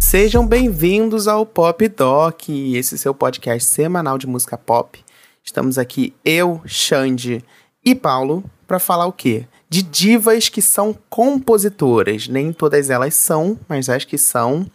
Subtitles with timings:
[0.00, 4.98] Sejam bem-vindos ao Pop Doc, esse seu podcast semanal de música pop.
[5.44, 7.44] Estamos aqui eu, Xande
[7.84, 9.46] e Paulo para falar o quê?
[9.68, 12.26] De divas que são compositoras.
[12.26, 14.66] Nem todas elas são, mas as que são,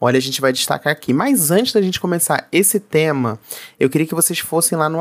[0.00, 1.12] Olha, a gente vai destacar aqui.
[1.12, 3.38] Mas antes da gente começar esse tema,
[3.80, 4.98] eu queria que vocês fossem lá no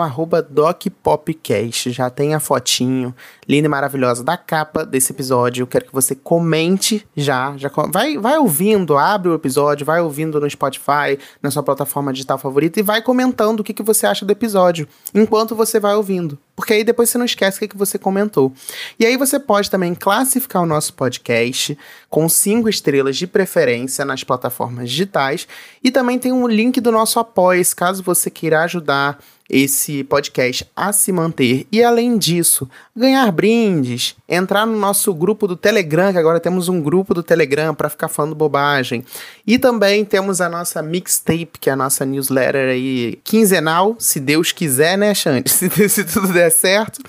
[0.50, 1.92] DocPopcast.
[1.92, 3.14] Já tem a fotinho
[3.48, 5.62] linda e maravilhosa da capa desse episódio.
[5.62, 7.56] Eu quero que você comente já.
[7.58, 12.40] já vai, vai ouvindo, abre o episódio, vai ouvindo no Spotify, na sua plataforma digital
[12.40, 16.40] favorita e vai comentando o que, que você acha do episódio enquanto você vai ouvindo.
[16.58, 18.52] Porque aí depois você não esquece o que, que você comentou.
[19.00, 21.78] E aí você pode também classificar o nosso podcast
[22.10, 25.48] com cinco estrelas de preferência nas plataformas digitais.
[25.84, 30.92] E também tem um link do nosso apoio, caso você queira ajudar esse podcast a
[30.92, 36.40] se manter e além disso, ganhar brindes, entrar no nosso grupo do Telegram, que agora
[36.40, 39.06] temos um grupo do Telegram para ficar falando bobagem.
[39.46, 44.52] E também temos a nossa mixtape, que é a nossa newsletter aí quinzenal, se Deus
[44.52, 45.50] quiser, né, Xande?
[45.58, 47.00] Se, se tudo der certo.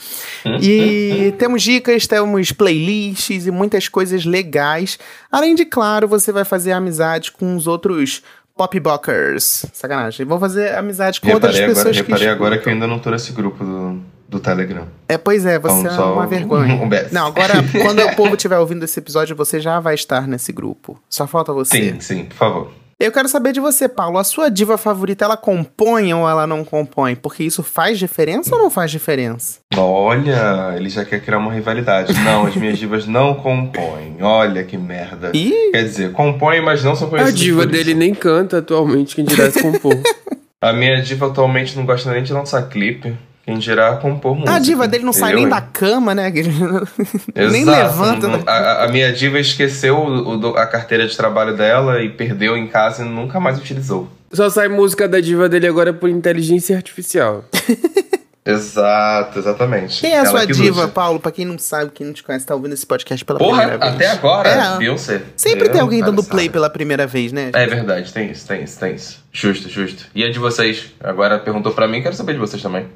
[0.60, 4.98] E temos dicas, temos playlists e muitas coisas legais.
[5.30, 8.22] Além de, claro, você vai fazer amizade com os outros
[8.58, 9.64] Popbockers.
[9.72, 10.26] Sacanagem.
[10.26, 12.98] Vou fazer amizade com reparei outras pessoas agora, que Reparei agora que eu ainda não
[12.98, 14.88] tô nesse grupo do, do Telegram.
[15.08, 16.74] É, pois é, você então, é uma vergonha.
[16.76, 20.26] Um, um não, agora, quando o povo estiver ouvindo esse episódio, você já vai estar
[20.26, 21.00] nesse grupo.
[21.08, 21.76] Só falta você.
[21.76, 22.72] Sim, sim, por favor.
[23.00, 24.18] Eu quero saber de você, Paulo.
[24.18, 27.14] A sua diva favorita, ela compõe ou ela não compõe?
[27.14, 29.60] Porque isso faz diferença ou não faz diferença?
[29.76, 32.12] Olha, ele já quer criar uma rivalidade.
[32.24, 34.16] Não, as minhas divas não compõem.
[34.20, 35.30] Olha que merda.
[35.32, 35.70] Ih?
[35.70, 39.48] Quer dizer, compõem, mas não são conhecidas A diva dele nem canta atualmente, quem dirá
[39.48, 39.94] se compor.
[40.60, 43.16] A minha diva atualmente não gosta nem de lançar clipe.
[43.48, 44.52] Quem dirá compor música.
[44.52, 46.30] A diva dele não sai nem da cama, né?
[47.50, 48.28] nem levanta.
[48.28, 52.58] Não, a, a, minha diva esqueceu o, o, a carteira de trabalho dela e perdeu
[52.58, 54.06] em casa e nunca mais utilizou.
[54.30, 57.42] Só sai música da diva dele agora por inteligência artificial.
[58.44, 60.00] Exato, exatamente.
[60.00, 60.92] Quem é a Ela sua diva, luta.
[60.92, 61.20] Paulo?
[61.20, 63.78] Pra quem não sabe, quem não te conhece, tá ouvindo esse podcast pela Porra, primeira
[63.78, 63.94] vez.
[63.94, 64.78] até agora, é.
[64.78, 65.20] Beyoncé.
[65.36, 67.50] Sempre tem alguém dando play pela primeira vez, né?
[67.52, 69.22] É verdade, tem isso, tem isso, tem isso.
[69.30, 70.06] Justo, justo.
[70.14, 70.94] E a de vocês?
[70.98, 72.86] Agora perguntou pra mim, quero saber de vocês também.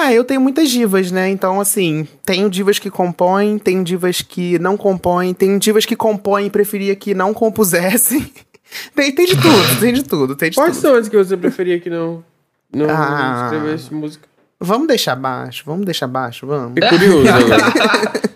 [0.00, 1.28] Ah, eu tenho muitas divas, né?
[1.28, 6.46] Então, assim, tenho divas que compõem, tenho divas que não compõem, tenho divas que compõem
[6.46, 8.30] e preferia que não compusessem.
[8.94, 10.82] tem, tem de tudo, tem de tudo, tem de Quais tudo.
[10.82, 12.22] são as que você preferia que não,
[12.72, 14.28] não ah, escrevesse música?
[14.60, 16.74] Vamos deixar baixo, vamos deixar baixo, vamos.
[16.74, 18.22] Fiquei curioso agora.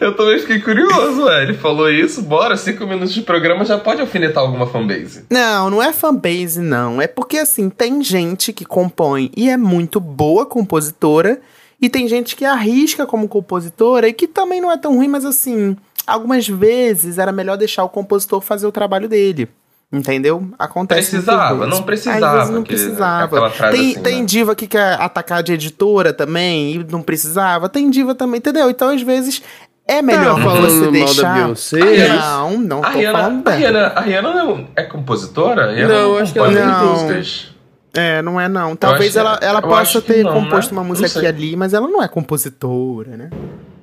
[0.00, 1.42] Eu também fiquei curioso, ué.
[1.42, 5.24] Ele falou isso, bora, cinco minutos de programa já pode alfinetar alguma fanbase.
[5.30, 7.00] Não, não é fanbase, não.
[7.00, 11.40] É porque, assim, tem gente que compõe e é muito boa compositora,
[11.80, 15.24] e tem gente que arrisca como compositora e que também não é tão ruim, mas,
[15.24, 19.48] assim, algumas vezes era melhor deixar o compositor fazer o trabalho dele.
[19.92, 20.48] Entendeu?
[20.58, 21.10] Acontece.
[21.10, 22.26] Precisava, não precisava.
[22.26, 23.50] Às vezes não precisava.
[23.50, 24.24] Tem, assim, tem né?
[24.24, 27.68] diva que quer atacar de editora também e não precisava.
[27.68, 28.70] Tem diva também, entendeu?
[28.70, 29.42] Então, às vezes,
[29.86, 31.34] é melhor tá você deixar.
[31.34, 33.48] Beyoncé, não, não tô a Rihanna, falando.
[33.48, 35.86] A Rihanna, a Rihanna não é compositora?
[35.86, 36.92] não, acho que ela não.
[36.92, 37.52] músicas.
[37.94, 38.74] É, não é não.
[38.74, 40.80] Talvez ela, ela possa ter não, composto né?
[40.80, 43.28] uma música aqui ali, mas ela não é compositora, né?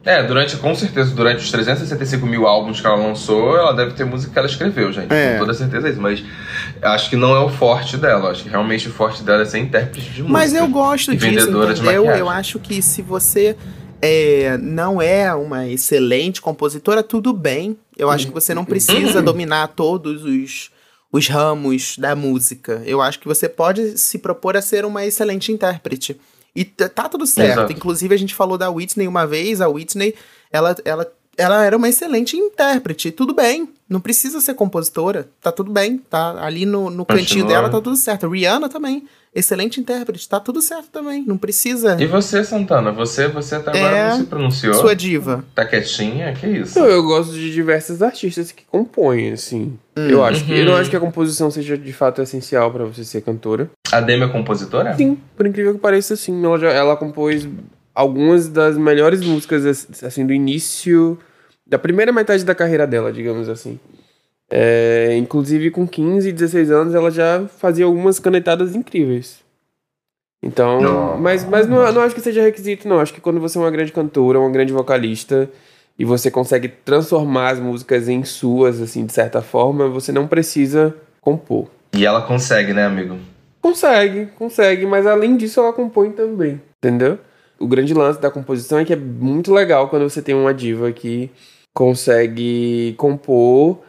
[0.05, 4.05] É, durante, com certeza, durante os 365 mil álbuns que ela lançou, ela deve ter
[4.05, 5.13] música que ela escreveu, gente.
[5.13, 5.33] É.
[5.33, 6.01] Com toda certeza é isso.
[6.01, 6.23] Mas
[6.81, 8.31] acho que não é o forte dela.
[8.31, 10.31] Acho que realmente o forte dela é ser intérprete de música.
[10.31, 12.03] Mas eu gosto disso, vendedora entendeu?
[12.03, 13.57] De eu acho que se você
[14.01, 17.77] é, não é uma excelente compositora, tudo bem.
[17.97, 20.71] Eu acho que você não precisa dominar todos os,
[21.11, 22.81] os ramos da música.
[22.85, 26.17] Eu acho que você pode se propor a ser uma excelente intérprete.
[26.59, 27.59] E tá tudo certo.
[27.59, 27.71] Exato.
[27.71, 29.61] Inclusive, a gente falou da Whitney uma vez.
[29.61, 30.13] A Whitney,
[30.51, 31.09] ela, ela,
[31.39, 33.11] ela era uma excelente intérprete.
[33.11, 33.69] Tudo bem.
[33.88, 35.27] Não precisa ser compositora.
[35.41, 35.97] Tá tudo bem.
[35.97, 38.29] Tá ali no, no cantinho dela, tá tudo certo.
[38.29, 42.01] Rihanna também excelente intérprete, tá tudo certo também, não precisa.
[42.01, 42.91] E você, Santana?
[42.91, 44.73] Você, você até agora é não se pronunciou?
[44.73, 45.44] Sua diva.
[45.53, 46.33] Tá quietinha?
[46.33, 46.80] Que isso?
[46.80, 49.77] Eu, eu gosto de diversos artistas que compõem, assim.
[49.97, 50.07] Hum.
[50.09, 50.80] Eu acho que eu não uhum.
[50.80, 53.69] acho que a composição seja de fato essencial para você ser cantora.
[53.91, 54.95] A Demi é compositora?
[54.95, 56.44] Sim, por incrível que pareça, sim.
[56.44, 57.47] Ela, já, ela compôs
[57.94, 61.18] algumas das melhores músicas assim do início
[61.69, 63.80] da primeira metade da carreira dela, digamos assim.
[64.51, 69.42] É, inclusive com 15, 16 anos ela já fazia algumas canetadas incríveis.
[70.42, 71.18] Então, não.
[71.18, 73.00] mas, mas não, não acho que seja requisito, não.
[73.00, 75.50] Acho que quando você é uma grande cantora, uma grande vocalista,
[75.98, 80.95] e você consegue transformar as músicas em suas, assim, de certa forma, você não precisa
[81.19, 81.68] compor.
[81.94, 83.18] E ela consegue, né, amigo?
[83.62, 87.19] Consegue, consegue, mas além disso ela compõe também, entendeu?
[87.60, 90.92] o grande lance da composição é que é muito legal quando você tem uma diva
[90.92, 91.30] que
[91.74, 93.80] consegue compor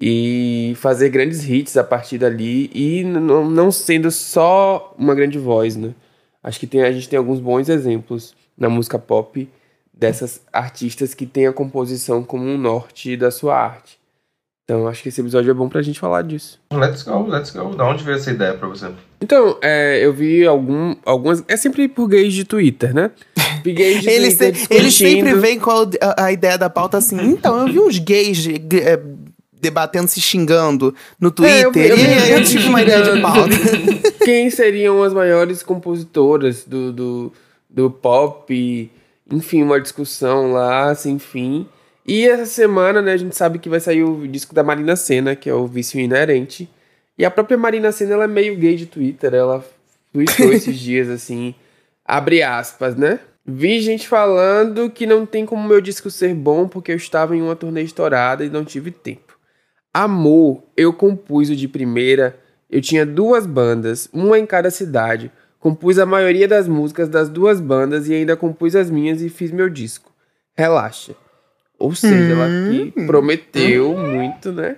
[0.00, 5.76] e fazer grandes hits a partir dali e não, não sendo só uma grande voz,
[5.76, 5.94] né?
[6.42, 9.48] Acho que tem, a gente tem alguns bons exemplos na música pop
[9.92, 13.98] dessas artistas que têm a composição como um norte da sua arte.
[14.64, 16.60] Então, acho que esse episódio é bom pra gente falar disso.
[16.72, 17.74] Let's go, let's go.
[17.76, 18.90] Da onde veio essa ideia pra você?
[19.20, 21.44] Então, é, eu vi algum, algumas.
[21.46, 23.12] É sempre por gays de Twitter, né?
[23.72, 27.20] Gays Twitter se, eles sempre vêm com a, a, ideia da pauta assim.
[27.20, 29.00] Então, eu vi uns gays de, é,
[29.60, 31.56] debatendo, se xingando no Twitter.
[31.56, 33.56] É, eu, eu, e eu tive uma ideia de pauta.
[34.24, 37.32] Quem seriam as maiores compositoras do, do,
[37.68, 38.90] do pop?
[39.30, 41.66] Enfim, uma discussão lá, sem fim.
[42.06, 45.34] E essa semana, né, a gente sabe que vai sair o disco da Marina Senna,
[45.34, 46.68] que é o Vício Inerente.
[47.18, 49.64] E a própria Marina Senna, ela é meio gay de Twitter, ela
[50.12, 51.54] tweetou esses dias, assim,
[52.04, 53.18] abre aspas, né?
[53.46, 57.42] Vi gente falando que não tem como meu disco ser bom porque eu estava em
[57.42, 59.38] uma turnê estourada e não tive tempo.
[59.94, 62.38] Amor, eu compus o de primeira,
[62.68, 67.60] eu tinha duas bandas, uma em cada cidade, compus a maioria das músicas das duas
[67.60, 70.12] bandas e ainda compus as minhas e fiz meu disco.
[70.54, 71.14] Relaxa.
[71.78, 74.10] Ou seja, hum, ela prometeu hum.
[74.16, 74.76] muito, né?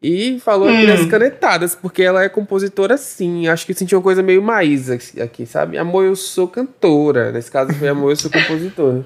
[0.00, 1.08] E falou aqui das hum.
[1.08, 3.48] canetadas, porque ela é compositora sim.
[3.48, 5.76] Acho que sentiu uma coisa meio Maísa aqui, sabe?
[5.76, 7.32] Amor, eu sou cantora.
[7.32, 9.04] Nesse caso foi Amor, eu sou compositora.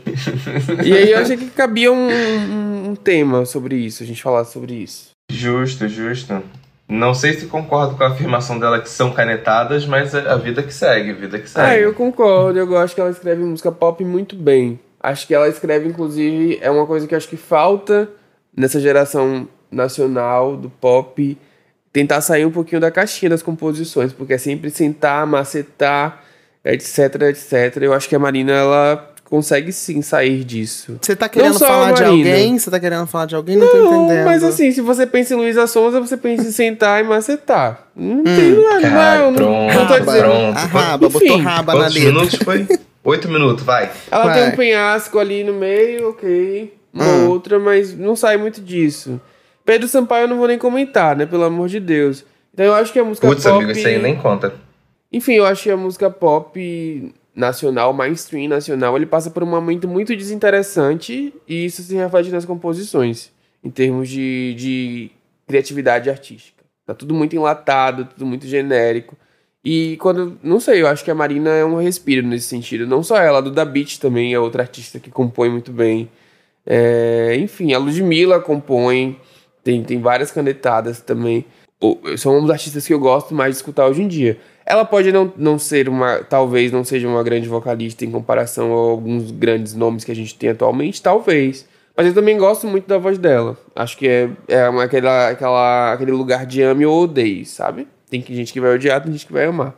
[0.84, 4.44] e aí eu achei que cabia um, um, um, tema sobre isso, a gente falar
[4.44, 5.10] sobre isso.
[5.30, 6.42] Justo, justo.
[6.86, 10.62] Não sei se concordo com a afirmação dela que são canetadas, mas é a vida
[10.62, 11.66] que segue, a vida que segue.
[11.66, 12.58] Ah, eu concordo.
[12.58, 14.78] Eu gosto que ela escreve música pop muito bem.
[15.00, 18.10] Acho que ela escreve, inclusive, é uma coisa que acho que falta
[18.54, 21.36] nessa geração nacional do pop,
[21.92, 26.22] tentar sair um pouquinho da caixinha das composições, porque é sempre sentar, macetar,
[26.64, 27.78] etc, etc.
[27.80, 30.98] Eu acho que a Marina, ela consegue sim sair disso.
[31.00, 32.58] Você tá querendo falar de alguém?
[32.58, 33.56] Você tá querendo falar de alguém?
[33.56, 34.26] Não, não tô entendendo.
[34.26, 37.86] Mas assim, se você pensa em Luísa Sonza, você pensa em sentar e macetar.
[37.96, 38.24] Não hum.
[38.24, 40.18] tem nada, não, não, não tô dizendo.
[40.18, 40.58] Pronto.
[40.58, 42.00] A raba, Enfim, botou raba na letra.
[42.00, 42.68] minutos foi?
[43.04, 43.90] Oito minutos, vai.
[44.10, 44.38] Ela vai.
[44.38, 46.74] tem um penhasco ali no meio, ok.
[46.92, 47.30] Uma hum.
[47.30, 49.18] outra, mas não sai muito disso.
[49.64, 51.26] Pedro Sampaio eu não vou nem comentar, né?
[51.26, 52.24] Pelo amor de Deus.
[52.52, 53.56] Então eu acho que a música Putz, pop...
[53.56, 54.54] amigo, isso aí nem conta.
[55.12, 59.88] Enfim, eu acho que a música pop nacional, mainstream nacional, ele passa por um momento
[59.88, 63.30] muito desinteressante e isso se reflete nas composições,
[63.64, 65.10] em termos de, de
[65.46, 66.62] criatividade artística.
[66.84, 69.16] Tá tudo muito enlatado, tudo muito genérico.
[69.64, 70.38] E quando.
[70.42, 72.86] Não sei, eu acho que a Marina é um respiro nesse sentido.
[72.86, 76.10] Não só ela, a Duda Beat também é outra artista que compõe muito bem.
[76.66, 79.18] É, enfim, a Ludmilla compõe.
[79.62, 81.44] Tem, tem várias canetadas também.
[82.16, 84.38] São um dos artistas que eu gosto mais de escutar hoje em dia.
[84.64, 86.18] Ela pode não, não ser uma.
[86.18, 90.34] Talvez não seja uma grande vocalista em comparação a alguns grandes nomes que a gente
[90.36, 91.66] tem atualmente, talvez.
[91.96, 93.56] Mas eu também gosto muito da voz dela.
[93.74, 97.86] Acho que é, é uma, aquela, aquela, aquele lugar de ame ou odeio, sabe?
[98.08, 99.74] Tem gente que vai odiar, tem gente que vai amar.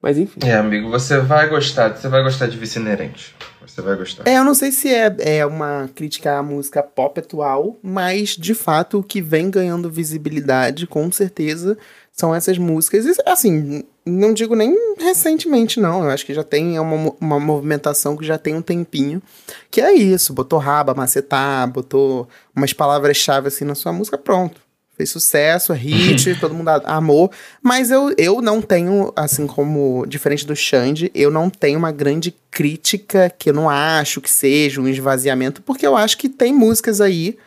[0.00, 0.40] Mas enfim.
[0.42, 3.34] É, amigo, você vai gostar, você vai gostar de Vice Inerente.
[3.66, 4.26] Você vai gostar.
[4.26, 8.54] É, eu não sei se é, é uma crítica à música pop atual, mas de
[8.54, 11.76] fato o que vem ganhando visibilidade, com certeza,
[12.12, 13.06] são essas músicas.
[13.06, 16.04] E, assim, não digo nem recentemente, não.
[16.04, 19.22] Eu acho que já tem uma, uma movimentação que já tem um tempinho.
[19.70, 24.69] Que é isso, botou raba, macetar, botou umas palavras-chave assim na sua música, pronto
[25.00, 27.30] fez sucesso, é hit, todo mundo amou.
[27.62, 32.34] Mas eu, eu não tenho, assim como, diferente do Xande, eu não tenho uma grande
[32.50, 37.00] crítica que eu não acho que seja um esvaziamento, porque eu acho que tem músicas
[37.00, 37.38] aí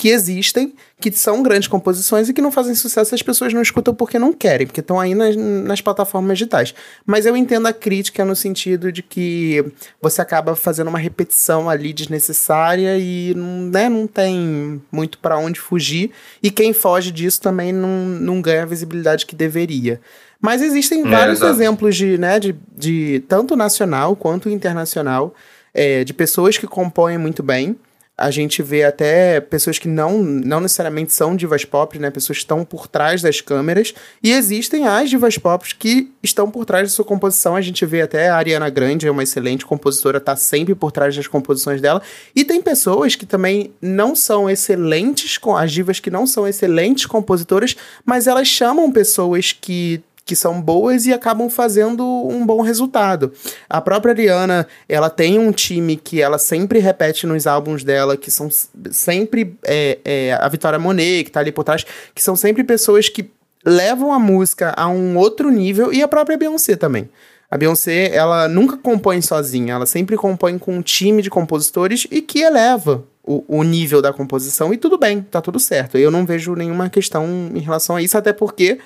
[0.00, 3.94] que existem, que são grandes composições e que não fazem sucesso, as pessoas não escutam
[3.94, 6.74] porque não querem, porque estão aí nas, nas plataformas digitais.
[7.04, 9.62] Mas eu entendo a crítica no sentido de que
[10.00, 16.12] você acaba fazendo uma repetição ali desnecessária e né, não tem muito para onde fugir,
[16.42, 20.00] e quem foge disso também não, não ganha a visibilidade que deveria.
[20.40, 25.34] Mas existem é, vários exemplos de, né, de, de tanto nacional quanto internacional,
[25.74, 27.76] é, de pessoas que compõem muito bem
[28.20, 32.10] a gente vê até pessoas que não, não necessariamente são divas pop, né?
[32.10, 33.94] Pessoas que estão por trás das câmeras.
[34.22, 37.56] E existem as divas pop que estão por trás da sua composição.
[37.56, 41.16] A gente vê até a Ariana Grande, é uma excelente compositora, tá sempre por trás
[41.16, 42.02] das composições dela.
[42.36, 47.74] E tem pessoas que também não são excelentes, as divas que não são excelentes compositoras,
[48.04, 53.32] mas elas chamam pessoas que que são boas e acabam fazendo um bom resultado.
[53.68, 58.30] A própria Ariana, ela tem um time que ela sempre repete nos álbuns dela, que
[58.30, 58.48] são
[58.92, 61.84] sempre é, é, a Vitória Monet, que tá ali por trás,
[62.14, 63.28] que são sempre pessoas que
[63.66, 67.10] levam a música a um outro nível, e a própria Beyoncé também.
[67.50, 72.22] A Beyoncé, ela nunca compõe sozinha, ela sempre compõe com um time de compositores e
[72.22, 74.72] que eleva o, o nível da composição.
[74.72, 75.98] E tudo bem, tá tudo certo.
[75.98, 78.78] Eu não vejo nenhuma questão em relação a isso, até porque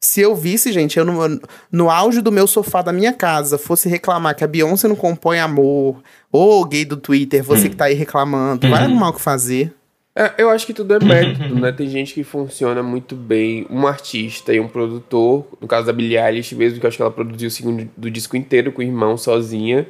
[0.00, 1.40] se eu visse, gente, eu no,
[1.72, 5.40] no auge do meu sofá da minha casa fosse reclamar que a Beyoncé não compõe
[5.40, 6.00] amor,
[6.30, 7.70] ou gay do Twitter, você hum.
[7.70, 8.72] que tá aí reclamando, uhum.
[8.72, 9.74] vai arrumar o que fazer.
[10.14, 11.70] É, eu acho que tudo é método, né?
[11.70, 16.18] Tem gente que funciona muito bem, um artista e um produtor, no caso da Billie
[16.18, 18.84] Eilish mesmo, que eu acho que ela produziu o segundo do disco inteiro com o
[18.84, 19.86] irmão sozinha.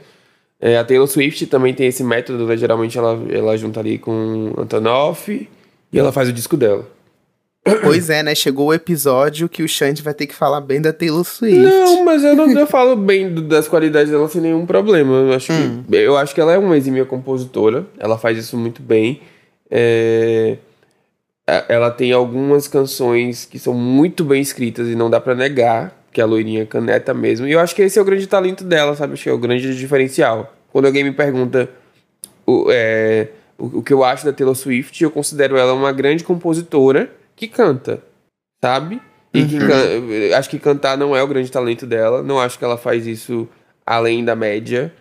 [0.60, 2.58] É, a Taylor Swift também tem esse método, né?
[2.58, 5.48] Geralmente ela, ela junta ali com Antonoff
[5.90, 6.86] e ela faz o disco dela.
[7.82, 8.34] Pois é, né?
[8.34, 11.58] Chegou o episódio que o Shanti vai ter que falar bem da Taylor Swift.
[11.58, 15.14] Não, mas eu não eu falo bem das qualidades dela sem nenhum problema.
[15.14, 15.84] Eu acho, hum.
[15.88, 19.20] que, eu acho que ela é uma exímia compositora, ela faz isso muito bem.
[19.70, 20.56] É,
[21.68, 26.20] ela tem algumas canções que são muito bem escritas e não dá para negar que
[26.20, 27.46] a loirinha caneta mesmo.
[27.46, 29.14] E eu acho que esse é o grande talento dela, sabe?
[29.14, 30.54] Acho que é o grande diferencial.
[30.72, 31.68] Quando alguém me pergunta
[32.46, 36.24] o, é, o, o que eu acho da Taylor Swift, eu considero ela uma grande
[36.24, 38.02] compositora que canta,
[38.62, 39.00] sabe?
[39.32, 40.36] E que uhum.
[40.36, 42.22] acho que cantar não é o grande talento dela.
[42.22, 43.48] Não acho que ela faz isso
[43.86, 44.92] além da média.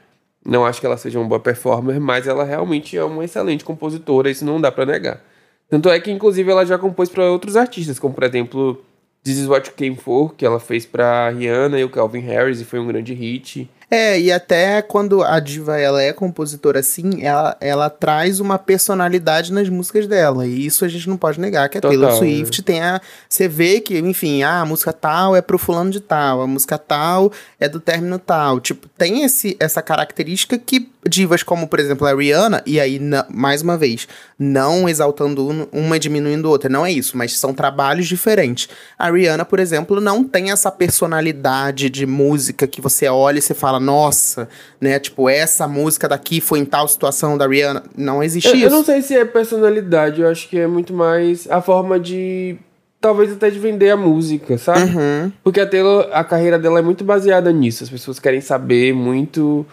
[0.46, 4.29] Não acho que ela seja uma boa performer, mas ela realmente é uma excelente compositora,
[4.29, 5.22] isso não dá para negar.
[5.70, 8.82] Tanto é que, inclusive, ela já compôs para outros artistas, como, por exemplo,
[9.24, 12.62] This Is What You Came For, que ela fez para Rihanna e o Calvin Harris,
[12.62, 13.70] e foi um grande hit.
[13.89, 19.53] É, e até quando a diva ela é compositora assim, ela, ela traz uma personalidade
[19.53, 20.46] nas músicas dela.
[20.46, 23.00] E isso a gente não pode negar, que a Total, Taylor Swift tem a.
[23.29, 26.77] Você vê que, enfim, ah, a música tal é pro fulano de tal, a música
[26.77, 28.60] tal é do término tal.
[28.60, 32.99] Tipo, tem esse, essa característica que divas como, por exemplo, a Rihanna, e aí,
[33.29, 38.07] mais uma vez, não exaltando uma e diminuindo outra, não é isso, mas são trabalhos
[38.07, 38.69] diferentes.
[38.97, 43.53] A Rihanna, por exemplo, não tem essa personalidade de música que você olha e você
[43.53, 44.47] fala, nossa,
[44.79, 47.83] né, tipo, essa música daqui foi em tal situação da Rihanna.
[47.95, 48.65] Não existe eu, isso.
[48.65, 52.57] Eu não sei se é personalidade, eu acho que é muito mais a forma de
[52.99, 54.91] talvez até de vender a música, sabe?
[54.91, 55.31] Uhum.
[55.43, 57.83] Porque a Taylor, a carreira dela é muito baseada nisso.
[57.83, 59.65] As pessoas querem saber muito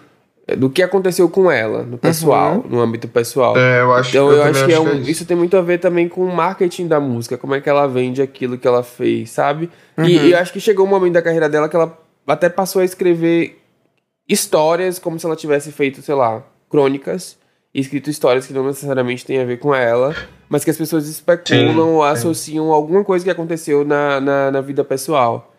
[0.58, 2.68] do que aconteceu com ela, no pessoal, uhum.
[2.68, 3.56] no âmbito pessoal.
[3.56, 5.10] É, eu acho, então, eu, eu acho que, é, um, é isso.
[5.10, 5.26] isso.
[5.26, 8.20] tem muito a ver também com o marketing da música, como é que ela vende
[8.20, 9.70] aquilo que ela fez, sabe?
[9.96, 10.04] Uhum.
[10.04, 12.84] E, e acho que chegou um momento da carreira dela que ela até passou a
[12.84, 13.58] escrever
[14.28, 17.38] histórias como se ela tivesse feito, sei lá, crônicas,
[17.74, 20.14] e escrito histórias que não necessariamente têm a ver com ela,
[20.48, 22.72] mas que as pessoas especulam sim, ou associam sim.
[22.72, 25.53] alguma coisa que aconteceu na, na, na vida pessoal.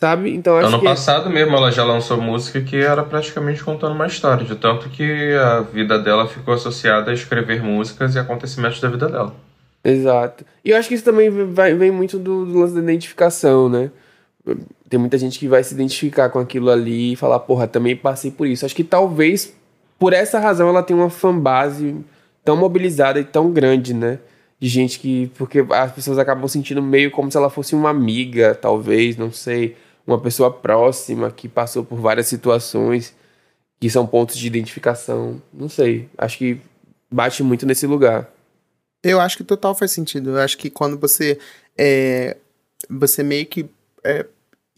[0.00, 0.32] Sabe?
[0.32, 0.84] Então acho Ano que...
[0.84, 5.32] passado mesmo ela já lançou música que era praticamente contando uma história, de tanto que
[5.34, 9.34] a vida dela ficou associada a escrever músicas e acontecimentos da vida dela.
[9.82, 10.44] Exato.
[10.64, 13.90] E eu acho que isso também vai, vem muito do, do lance da identificação, né?
[14.88, 18.30] Tem muita gente que vai se identificar com aquilo ali e falar, porra, também passei
[18.30, 18.64] por isso.
[18.64, 19.52] Acho que talvez
[19.98, 21.96] por essa razão ela tenha uma fanbase
[22.44, 24.20] tão mobilizada e tão grande, né?
[24.60, 25.30] De gente que.
[25.36, 29.76] Porque as pessoas acabam sentindo meio como se ela fosse uma amiga, talvez, não sei
[30.08, 33.14] uma pessoa próxima que passou por várias situações
[33.78, 35.40] que são pontos de identificação.
[35.52, 36.08] Não sei.
[36.16, 36.60] Acho que
[37.10, 38.26] bate muito nesse lugar.
[39.02, 40.30] Eu acho que total faz sentido.
[40.30, 41.38] Eu acho que quando você
[41.76, 42.38] é,
[42.88, 43.68] você meio que
[44.02, 44.24] é,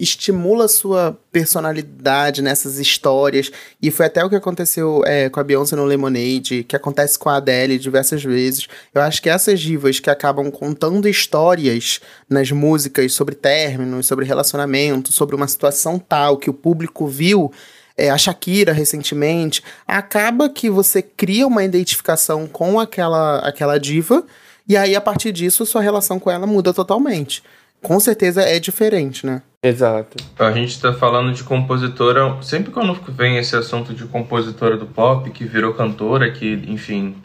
[0.01, 3.53] estimula a sua personalidade nessas histórias.
[3.81, 7.29] E foi até o que aconteceu é, com a Beyoncé no Lemonade, que acontece com
[7.29, 8.67] a Adele diversas vezes.
[8.95, 15.13] Eu acho que essas divas que acabam contando histórias nas músicas sobre términos, sobre relacionamento,
[15.13, 17.53] sobre uma situação tal que o público viu.
[17.97, 24.25] É, a Shakira recentemente, acaba que você cria uma identificação com aquela, aquela diva,
[24.67, 27.43] e aí a partir disso sua relação com ela muda totalmente
[27.83, 29.43] com certeza é diferente, né?
[29.63, 30.17] Exato.
[30.39, 32.37] A gente tá falando de compositora.
[32.43, 37.17] Sempre quando vem esse assunto de compositora do pop, que virou cantora, que, enfim,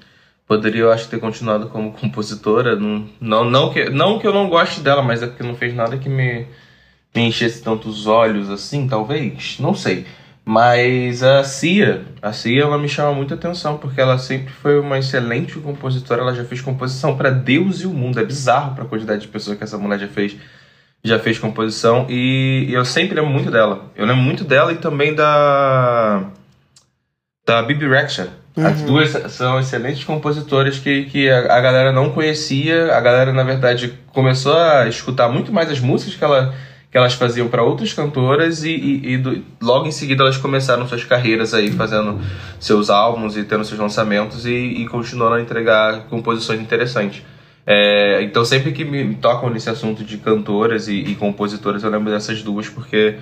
[0.46, 2.76] poderia, eu acho, ter continuado como compositora.
[2.76, 5.74] Não, não, não, que, não que eu não goste dela, mas é porque não fez
[5.74, 6.46] nada que me,
[7.16, 9.58] me enchesse tanto os olhos assim, talvez.
[9.60, 10.06] Não sei.
[10.48, 15.00] Mas a Cia, a Cia, ela me chama muita atenção porque ela sempre foi uma
[15.00, 16.22] excelente compositora.
[16.22, 18.20] Ela já fez composição para Deus e o mundo.
[18.20, 20.38] É bizarro para a quantidade de pessoas que essa mulher já fez,
[21.04, 22.06] já fez composição.
[22.08, 23.92] E, eu sempre lembro muito dela.
[23.96, 26.30] Eu lembro muito dela e também da
[27.44, 28.30] da Bibi Rexha.
[28.56, 28.68] Uhum.
[28.68, 32.96] As duas são excelentes compositoras que, que a, a galera não conhecia.
[32.96, 36.54] A galera, na verdade, começou a escutar muito mais as músicas que ela
[36.96, 40.88] que elas faziam para outras cantoras e, e, e do, logo em seguida elas começaram
[40.88, 42.22] suas carreiras aí fazendo
[42.58, 47.22] seus álbuns e tendo seus lançamentos e, e continuando a entregar composições interessantes.
[47.68, 52.10] É, então sempre que me tocam nesse assunto de cantoras e, e, compositoras eu lembro
[52.14, 53.18] dessas duas porque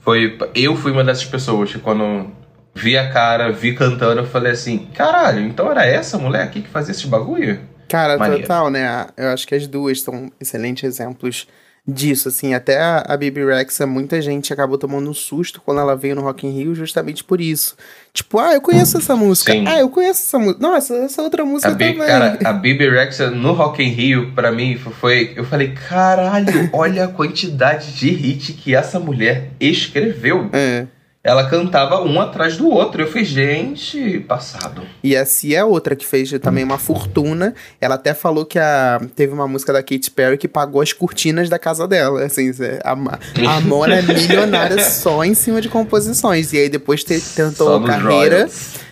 [0.00, 0.36] foi.
[0.52, 2.28] Eu fui uma dessas pessoas que quando
[2.74, 6.68] vi a cara, vi cantando, eu falei assim: caralho, então era essa mulher aqui que
[6.68, 7.60] fazia esse bagulho?
[7.88, 8.42] Cara, Maneiro.
[8.42, 9.06] total, né?
[9.16, 11.46] Eu acho que as duas são excelentes exemplos
[11.86, 15.96] disso, assim, até a, a Baby Rexa, muita gente acabou tomando um susto quando ela
[15.96, 17.76] veio no Rock in Rio justamente por isso.
[18.12, 19.52] Tipo, ah, eu conheço essa música.
[19.52, 19.66] Sim.
[19.66, 20.60] Ah, eu conheço essa música.
[20.60, 21.96] Nossa, essa outra música a também.
[21.96, 25.32] Cara, a Baby Rexa no Rock in Rio, pra mim, foi...
[25.34, 30.48] Eu falei, caralho, olha a quantidade de hit que essa mulher escreveu.
[30.52, 30.86] É
[31.24, 33.02] ela cantava um atrás do outro.
[33.02, 34.82] Eu falei, gente, passado.
[35.04, 37.54] E a Cia é outra que fez também uma fortuna.
[37.80, 41.48] Ela até falou que a, teve uma música da Katy Perry que pagou as cortinas
[41.48, 42.24] da casa dela.
[42.24, 42.50] Assim,
[42.82, 46.52] a, a Mona é milionária só em cima de composições.
[46.52, 48.48] E aí depois te, tentou carreira.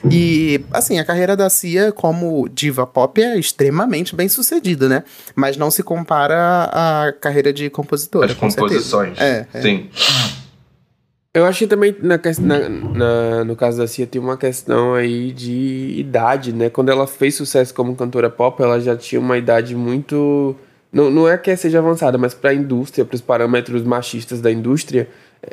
[0.09, 5.03] E, assim, a carreira da Cia como diva pop é extremamente bem sucedida, né?
[5.35, 8.31] Mas não se compara à carreira de compositora.
[8.31, 9.19] As composições.
[9.19, 9.61] É, é.
[9.61, 9.91] Sim.
[11.33, 15.31] Eu acho que também na, na, na, no caso da Cia tem uma questão aí
[15.31, 16.69] de idade, né?
[16.69, 20.57] Quando ela fez sucesso como cantora pop, ela já tinha uma idade muito.
[20.93, 24.51] Não, não é que seja avançada, mas para a indústria, para os parâmetros machistas da
[24.51, 25.09] indústria,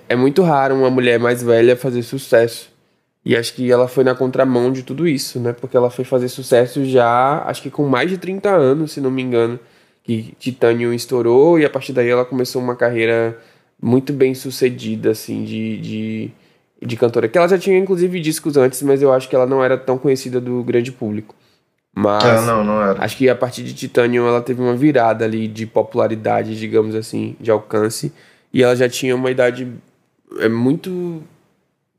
[0.09, 2.71] é muito raro uma mulher mais velha fazer sucesso.
[3.23, 5.53] E acho que ela foi na contramão de tudo isso, né?
[5.53, 9.11] Porque ela foi fazer sucesso já, acho que com mais de 30 anos, se não
[9.11, 9.59] me engano.
[10.03, 13.37] Que Titanium estourou e a partir daí ela começou uma carreira
[13.81, 16.31] muito bem sucedida, assim, de, de,
[16.81, 17.27] de cantora.
[17.27, 19.97] Que ela já tinha, inclusive, discos antes, mas eu acho que ela não era tão
[19.97, 21.35] conhecida do grande público.
[21.95, 23.03] Mas é, não, não era.
[23.03, 27.35] acho que a partir de Titanium ela teve uma virada ali de popularidade, digamos assim,
[27.39, 28.13] de alcance.
[28.53, 29.67] E ela já tinha uma idade
[30.39, 31.23] é, muito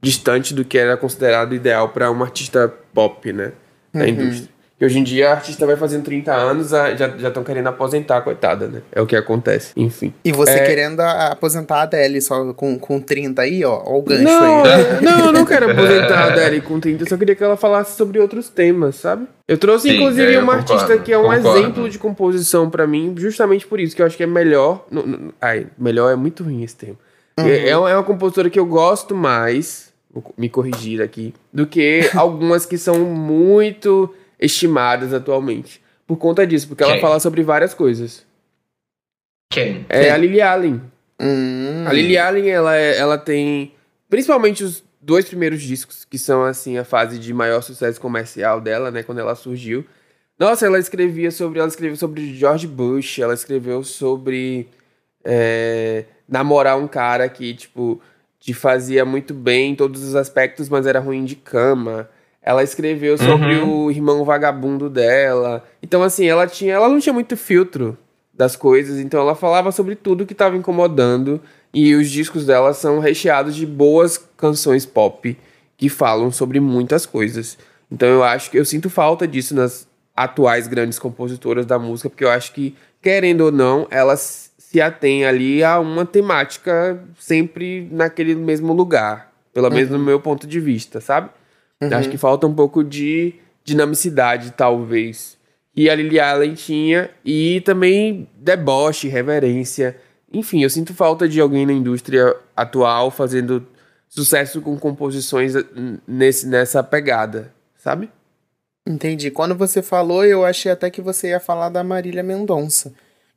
[0.00, 3.52] distante do que era considerado ideal para uma artista pop, né?
[3.92, 4.06] Da uhum.
[4.06, 4.57] indústria.
[4.80, 6.92] E hoje em dia a artista vai fazendo 30 anos, já
[7.28, 8.82] estão querendo aposentar, coitada, né?
[8.92, 10.14] É o que acontece, enfim.
[10.24, 10.66] E você é...
[10.66, 15.02] querendo aposentar a Adele só com, com 30 aí, ó, ó o gancho não, aí.
[15.02, 17.96] Não, eu não quero aposentar a Adele com 30, eu só queria que ela falasse
[17.96, 19.26] sobre outros temas, sabe?
[19.48, 21.58] Eu trouxe, Sim, inclusive, é, uma concordo, artista que é um concordo.
[21.58, 24.86] exemplo de composição para mim, justamente por isso, que eu acho que é melhor.
[24.90, 26.98] No, no, ai, melhor é muito ruim esse termo.
[27.38, 27.46] Uhum.
[27.46, 31.66] É, é, uma, é uma compositora que eu gosto mais, vou me corrigir aqui, do
[31.66, 35.82] que algumas que são muito estimadas atualmente.
[36.06, 36.92] Por conta disso, porque Quem?
[36.92, 38.24] ela fala sobre várias coisas.
[39.50, 39.84] Quem?
[39.88, 40.10] É Quem?
[40.10, 40.82] a Lily Allen.
[41.20, 41.84] Hum.
[41.86, 43.72] A Lily Allen, ela, é, ela tem.
[44.08, 48.90] Principalmente os dois primeiros discos, que são assim a fase de maior sucesso comercial dela,
[48.90, 49.02] né?
[49.02, 49.84] Quando ela surgiu.
[50.38, 51.58] Nossa, ela escrevia sobre.
[51.58, 54.68] Ela escreveu sobre George Bush, ela escreveu sobre
[55.24, 58.00] é, namorar um cara que, tipo,
[58.38, 62.08] te fazia muito bem em todos os aspectos, mas era ruim de cama.
[62.42, 63.84] Ela escreveu sobre uhum.
[63.84, 65.64] o irmão vagabundo dela.
[65.82, 66.74] Então, assim, ela tinha.
[66.74, 67.96] Ela não tinha muito filtro
[68.32, 71.40] das coisas, então ela falava sobre tudo que estava incomodando.
[71.74, 75.36] E os discos dela são recheados de boas canções pop
[75.76, 77.58] que falam sobre muitas coisas.
[77.90, 82.24] Então eu acho que eu sinto falta disso nas atuais grandes compositoras da música, porque
[82.24, 88.34] eu acho que, querendo ou não, elas se atêm ali a uma temática sempre naquele
[88.34, 89.32] mesmo lugar.
[89.52, 90.04] Pelo menos no uhum.
[90.04, 91.30] meu ponto de vista, sabe?
[91.80, 91.94] Uhum.
[91.94, 95.38] Acho que falta um pouco de dinamicidade, talvez.
[95.74, 99.96] E a Lily Allen tinha, e também deboche, reverência.
[100.32, 103.66] Enfim, eu sinto falta de alguém na indústria atual fazendo
[104.08, 105.52] sucesso com composições
[106.06, 108.10] nesse, nessa pegada, sabe?
[108.86, 109.30] Entendi.
[109.30, 112.92] Quando você falou, eu achei até que você ia falar da Marília Mendonça,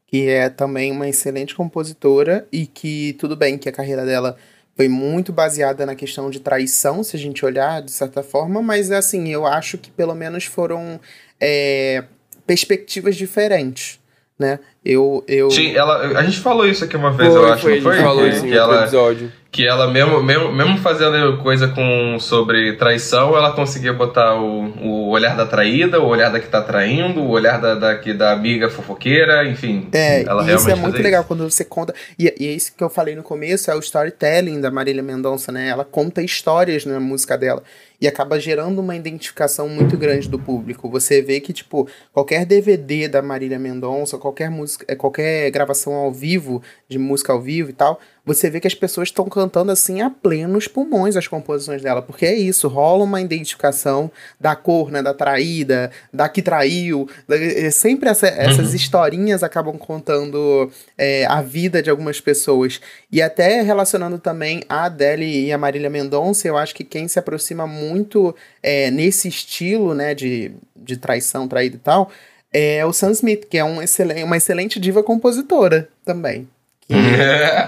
[0.07, 4.37] que é também uma excelente compositora e que tudo bem que a carreira dela
[4.81, 8.91] foi muito baseada na questão de traição, se a gente olhar de certa forma, mas
[8.91, 10.99] assim, eu acho que pelo menos foram
[11.39, 12.03] é,
[12.47, 13.99] perspectivas diferentes.
[14.39, 14.57] Né?
[14.83, 15.51] Eu, eu...
[15.51, 17.97] Sim, ela, a gente falou isso aqui uma vez, foi, eu acho, foi, foi?
[17.97, 23.35] falou isso que ela, episódio que ela mesmo, mesmo, mesmo fazendo coisa com sobre traição,
[23.35, 27.29] ela conseguia botar o, o olhar da traída, o olhar da que tá traindo, o
[27.29, 29.89] olhar da, da, que, da amiga fofoqueira, enfim.
[29.91, 31.27] É, ela isso é muito legal isso.
[31.27, 31.93] quando você conta.
[32.17, 35.51] E, e é isso que eu falei no começo, é o storytelling da Marília Mendonça,
[35.51, 35.67] né?
[35.67, 37.61] Ela conta histórias na música dela
[38.01, 40.89] e acaba gerando uma identificação muito grande do público.
[40.89, 46.63] Você vê que, tipo, qualquer DVD da Marília Mendonça, qualquer música, qualquer gravação ao vivo,
[46.89, 50.09] de música ao vivo e tal, você vê que as pessoas estão cantando assim a
[50.09, 55.13] plenos pulmões as composições dela, porque é isso, rola uma identificação da cor, né, da
[55.13, 58.75] traída, da que traiu, da, é, sempre essa, essas uhum.
[58.75, 62.79] historinhas acabam contando é, a vida de algumas pessoas,
[63.11, 67.17] e até relacionando também a Adele e a Marília Mendonça, eu acho que quem se
[67.17, 72.11] aproxima muito é, nesse estilo, né, de, de traição, traída e tal,
[72.53, 76.47] é o Sam Smith, que é um excelente, uma excelente diva compositora também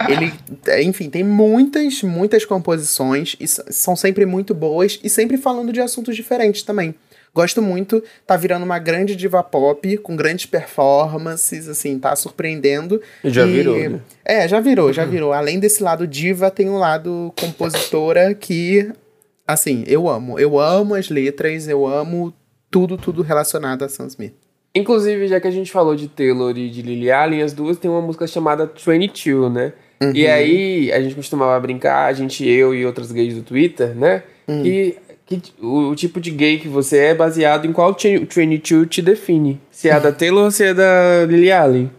[0.09, 0.33] ele,
[0.83, 6.15] enfim, tem muitas, muitas composições e são sempre muito boas e sempre falando de assuntos
[6.15, 6.95] diferentes também.
[7.35, 13.01] Gosto muito, tá virando uma grande diva pop, com grandes performances, assim, tá surpreendendo.
[13.23, 13.99] Já e, virou, né?
[14.23, 15.33] É, já virou, já virou.
[15.33, 18.87] Além desse lado diva, tem um lado compositora que,
[19.47, 20.37] assim, eu amo.
[20.37, 22.31] Eu amo as letras, eu amo
[22.69, 24.42] tudo, tudo relacionado a Sam Smith.
[24.75, 27.91] Inclusive, já que a gente falou de Taylor e de Lily Allen, as duas têm
[27.91, 29.73] uma música chamada 22, né?
[30.01, 30.11] Uhum.
[30.15, 34.23] E aí, a gente costumava brincar, a gente, eu e outras gays do Twitter, né?
[34.47, 34.65] Uhum.
[34.65, 39.01] E que, o, o, tipo de gay que você é baseado em qual 22 te
[39.01, 39.61] define.
[39.71, 41.91] Se é a da Taylor ou se é da Lily Allen.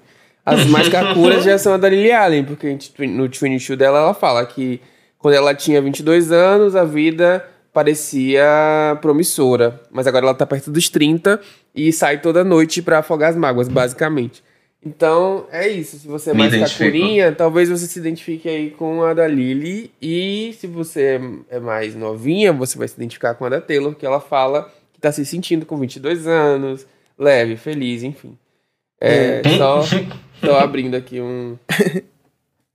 [0.45, 4.45] As mais cacuras já são a da Lily Allen, porque no 22 dela ela fala
[4.45, 4.81] que
[5.19, 7.43] quando ela tinha 22 anos, a vida
[7.75, 9.83] parecia promissora.
[9.91, 11.41] Mas agora ela tá perto dos 30
[11.75, 14.43] e sai toda noite para afogar as mágoas, basicamente.
[14.87, 15.99] Então, é isso.
[15.99, 19.91] Se você é mais cacurinha, talvez você se identifique aí com a da Lily.
[20.01, 24.07] E se você é mais novinha, você vai se identificar com a da Taylor, que
[24.07, 26.87] ela fala que tá se sentindo com 22 anos,
[27.19, 28.39] leve, feliz, enfim.
[29.01, 29.59] É, é.
[29.59, 29.83] só,
[30.41, 31.59] só abrindo aqui um...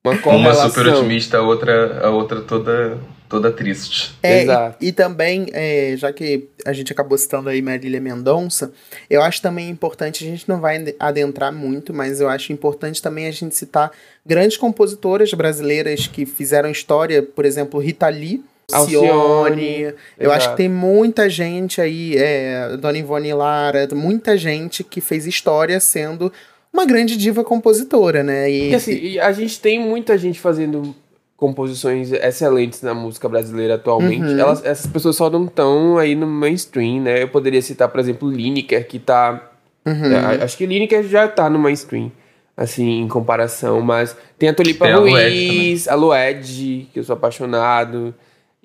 [0.02, 2.98] Uma, uma super otimista, a outra, a outra toda
[3.30, 4.18] toda triste.
[4.24, 4.78] É, Exato.
[4.82, 8.74] E, e também, é, já que a gente acabou citando aí Marília Mendonça,
[9.08, 13.28] eu acho também importante, a gente não vai adentrar muito, mas eu acho importante também
[13.28, 13.92] a gente citar
[14.26, 19.94] grandes compositoras brasileiras que fizeram história, por exemplo, Rita Lee, Alcione.
[20.18, 25.28] Eu acho que tem muita gente aí, é, Dona Ivone Lara, muita gente que fez
[25.28, 26.32] história sendo
[26.74, 28.50] uma grande diva compositora, né?
[28.50, 30.96] E, e assim, a gente tem muita gente fazendo
[31.40, 34.26] composições excelentes na música brasileira atualmente.
[34.26, 34.40] Uhum.
[34.40, 37.24] Elas, essas pessoas só não estão aí no mainstream, né?
[37.24, 39.50] Eu poderia citar, por exemplo, Lineker, que tá.
[39.86, 40.12] Uhum.
[40.12, 42.12] É, acho que Lineker já tá no mainstream,
[42.58, 43.80] assim, em comparação.
[43.82, 48.14] Mas tem a Tulipa tem Ruiz, a Lued, que eu sou apaixonado.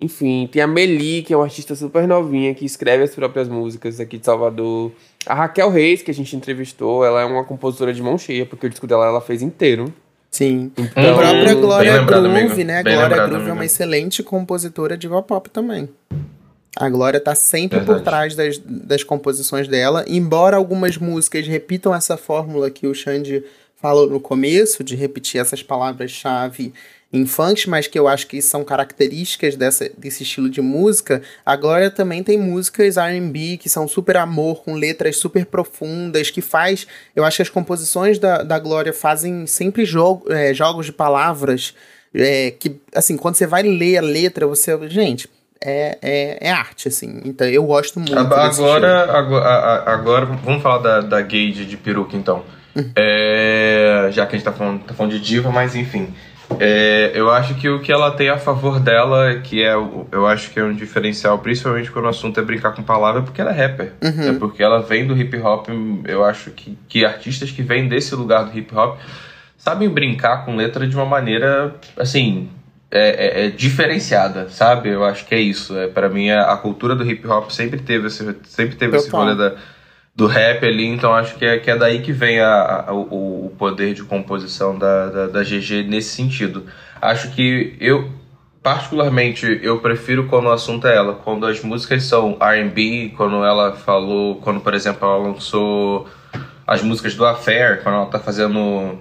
[0.02, 4.00] Enfim, tem a Meli, que é uma artista super novinha, que escreve as próprias músicas
[4.00, 4.90] aqui de Salvador.
[5.24, 8.66] A Raquel Reis, que a gente entrevistou, ela é uma compositora de mão cheia, porque
[8.66, 9.94] o disco dela ela fez inteiro.
[10.34, 10.72] Sim.
[10.76, 12.82] Então, a própria Glória Groove, né?
[12.82, 15.88] Bem Glória Groove é uma excelente compositora de pop também.
[16.76, 18.00] A Glória tá sempre Verdade.
[18.00, 23.44] por trás das, das composições dela, embora algumas músicas repitam essa fórmula que o Xande
[23.76, 26.74] falou no começo, de repetir essas palavras-chave
[27.24, 31.90] funk, mas que eu acho que são características dessa, desse estilo de música, a Glória
[31.90, 36.86] também tem músicas R&B que são super amor, com letras super profundas, que faz...
[37.14, 41.74] Eu acho que as composições da, da Glória fazem sempre jogo, é, jogos de palavras
[42.12, 44.76] é, que, assim, quando você vai ler a letra, você...
[44.88, 45.28] Gente,
[45.64, 47.22] é, é, é, arte, assim.
[47.24, 48.18] Então eu gosto muito.
[48.18, 52.44] Agora, agora, agora, vamos falar da, da Gage de peruca, então.
[52.76, 52.90] Uhum.
[52.94, 56.12] É, já que a gente tá falando, tá falando de diva, mas enfim.
[56.60, 60.50] É, eu acho que o que ela tem a favor dela, que é, eu acho
[60.50, 63.50] que é um diferencial, principalmente quando o assunto é brincar com palavra, é porque ela
[63.50, 63.92] é rapper.
[64.02, 64.30] Uhum.
[64.30, 65.68] É porque ela vem do hip hop.
[66.04, 68.98] Eu acho que, que artistas que vêm desse lugar do hip hop
[69.56, 72.50] sabem brincar com letra de uma maneira, assim,
[72.90, 74.90] é, é, é diferenciada, sabe?
[74.90, 75.76] Eu acho que é isso.
[75.76, 79.10] É, para mim, a, a, cultura do hip hop sempre teve esse, sempre teve esse
[79.10, 79.54] rolê da
[80.14, 83.46] do rap ali, então acho que é, que é daí que vem a, a o,
[83.46, 86.66] o, poder de composição da, da, da, GG nesse sentido.
[87.02, 88.08] Acho que eu,
[88.62, 93.74] particularmente, eu prefiro quando o assunto é ela, quando as músicas são R&B, quando ela
[93.74, 96.06] falou, quando, por exemplo, ela lançou
[96.64, 98.96] as músicas do Affair, quando ela tá fazendo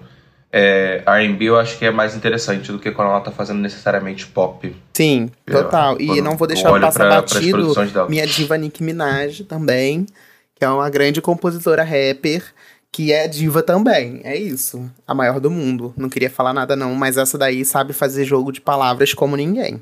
[0.51, 4.25] é, R&B, eu acho que é mais interessante do que quando ela tá fazendo necessariamente
[4.25, 4.75] pop.
[4.93, 5.95] Sim, total.
[6.01, 7.71] e não vou deixar passar pra, batido
[8.09, 10.07] minha diva Nicki Minaj também
[10.55, 12.43] que é uma grande compositora rapper,
[12.91, 14.21] que é diva também.
[14.23, 14.89] É isso.
[15.07, 15.93] A maior do mundo.
[15.97, 19.81] Não queria falar nada, não, mas essa daí sabe fazer jogo de palavras como ninguém.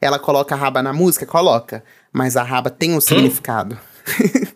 [0.00, 1.26] Ela coloca a raba na música?
[1.26, 1.82] Coloca.
[2.12, 3.76] Mas a raba tem um significado.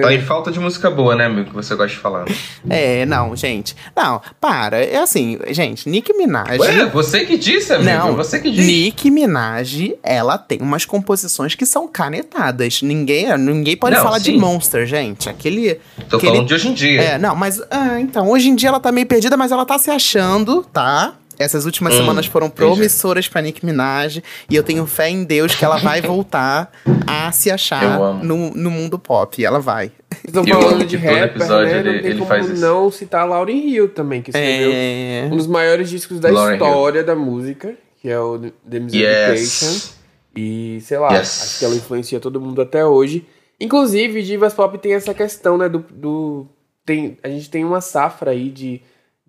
[0.00, 1.50] Tá em falta de música boa, né, amigo?
[1.50, 2.24] Que você gosta de falar.
[2.68, 3.74] É, não, gente.
[3.96, 4.84] Não, para.
[4.84, 6.58] É assim, gente, Nicki Minaj.
[6.58, 7.90] Ué, você que disse, amigo.
[7.90, 8.66] Não, você que disse.
[8.66, 12.82] Nicki Minaj, ela tem umas composições que são canetadas.
[12.82, 14.32] Ninguém, ninguém pode não, falar sim.
[14.32, 15.28] de Monster, gente.
[15.28, 15.80] Aquele.
[16.08, 16.32] Tô aquele...
[16.32, 17.02] falando de hoje em dia.
[17.02, 17.60] É, não, mas.
[17.70, 21.14] Ah, então, hoje em dia ela tá meio perdida, mas ela tá se achando, tá?
[21.42, 25.54] Essas últimas hum, semanas foram promissoras para Nick Minaj e eu tenho fé em Deus
[25.54, 26.72] que ela vai voltar
[27.06, 29.44] a se achar no, no mundo pop.
[29.44, 29.92] Ela vai.
[30.26, 31.78] Estão falando de rapper, né?
[31.78, 35.28] Ele, não tem ele como não citar Lauryn Hill também, que escreveu é...
[35.30, 37.06] um dos maiores discos da Lauren história Hill.
[37.06, 39.66] da música, que é o The Musication.
[39.66, 39.98] Yes.
[40.34, 41.42] E, sei lá, yes.
[41.42, 43.26] acho que ela influencia todo mundo até hoje.
[43.60, 45.84] Inclusive, Divas Pop tem essa questão, né, do...
[45.90, 46.46] do
[46.84, 48.82] tem, a gente tem uma safra aí de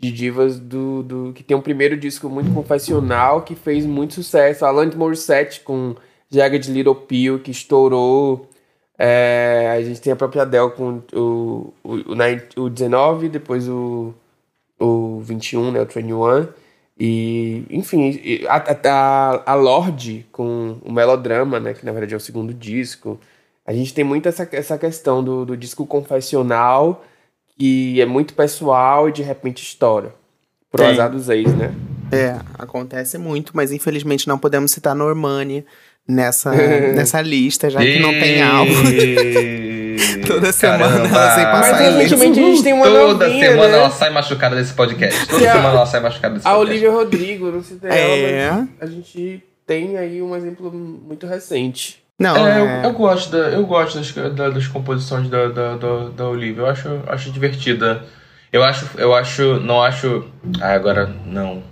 [0.04, 4.66] de divas do, do que tem um primeiro disco muito confessional que fez muito sucesso.
[4.66, 5.96] A Alanis Morissette com
[6.30, 8.50] Jagged Little Pill que estourou.
[8.98, 14.14] É, a gente tem a própria Adele com o, o, o, o 19, depois o,
[14.78, 16.50] o 21, né, o 21.
[17.00, 22.20] E, enfim, a, a, a Lorde com o Melodrama, né, que na verdade é o
[22.20, 23.20] segundo disco.
[23.66, 27.04] A gente tem muito essa, essa questão do, do disco confessional
[27.64, 30.14] que é muito pessoal e de repente estoura.
[30.70, 31.74] Pro azar dos ex, né?
[32.12, 35.64] É, acontece muito, mas infelizmente não podemos citar Normani
[36.06, 36.52] nessa,
[36.94, 38.74] nessa lista, já que não tem álbum.
[40.28, 41.08] Toda semana Caramba.
[41.18, 43.78] ela sem passar Mas recentemente a gente tem uma Toda novinha, semana né?
[43.78, 45.28] ela sai machucada desse podcast.
[45.28, 46.72] Toda a- semana ela sai machucada desse A podcast.
[46.84, 48.40] Olivia Rodrigo, não sei se É.
[48.48, 52.03] ela, mas a gente tem aí um exemplo muito recente.
[52.20, 55.76] Não, É, eu, é, eu gosto, da, eu gosto das, da- das composições da, da,
[55.76, 56.62] da, da Olivia.
[56.64, 58.04] Eu acho, acho divertida.
[58.52, 60.26] Eu acho, eu acho, não acho.
[60.62, 61.64] Ah, agora não.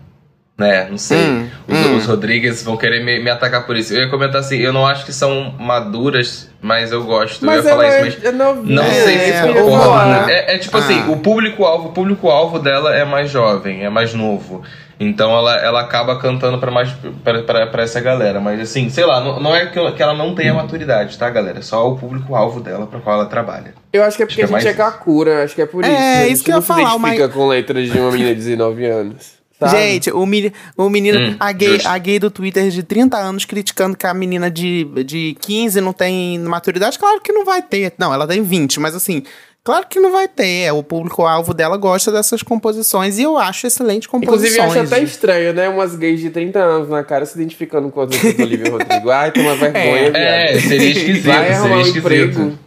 [0.61, 1.17] Né, não sei.
[1.17, 1.97] Hum, os, hum.
[1.97, 3.93] os Rodrigues vão querer me, me atacar por isso.
[3.93, 7.43] Eu ia comentar assim, eu não acho que são maduras, mas eu gosto.
[7.45, 8.23] eu ia falar isso, mas.
[8.25, 8.75] é novinha.
[8.75, 9.69] Não sei se É, concordo.
[9.71, 10.05] concordo.
[10.09, 10.25] né?
[10.33, 10.79] É, é tipo Ah.
[10.81, 14.61] assim, o público-alvo, o público-alvo dela é mais jovem, é mais novo.
[15.03, 16.91] Então ela, ela acaba cantando pra mais
[17.23, 18.39] pra- pra pra essa galera.
[18.39, 21.27] Mas assim, sei lá, não, não é que ela, que ela não tenha maturidade, tá,
[21.27, 21.57] galera?
[21.57, 23.73] É só o público-alvo dela pra qual ela trabalha.
[23.91, 25.61] Eu acho que é porque Acho que a é gente é mais Kakura, acho que
[25.63, 25.97] é por É, isso.
[25.99, 26.17] né?
[26.21, 28.35] A isso que eu não ia falar, se identifica com letras de uma menina de
[28.35, 29.40] 19 anos.
[29.69, 29.77] Sabe?
[29.81, 31.87] Gente, o, meni- o menino, Hum, a, gay, justo.
[31.87, 35.93] a gay do Twitter de 30 anos criticando que a menina de, de 15 não
[35.93, 37.93] tem maturidade, claro que não vai ter.
[37.97, 39.23] Não, ela tem 20, mas assim,
[39.63, 40.63] claro que não vai ter.
[40.65, 44.51] É, O público-alvo dela gosta dessas composições e eu acho excelente composições.
[44.53, 45.69] Inclusive, eu acho até estranho, né?
[45.69, 49.09] Umas gays de 30 anos na cara se identificando com as letras do Olivia Rodrigo.
[49.09, 50.67] Ai, toma vergonha, É, viado.
[50.67, 52.59] seria esquisito, Vai arrumar seria um emprego, esquisito.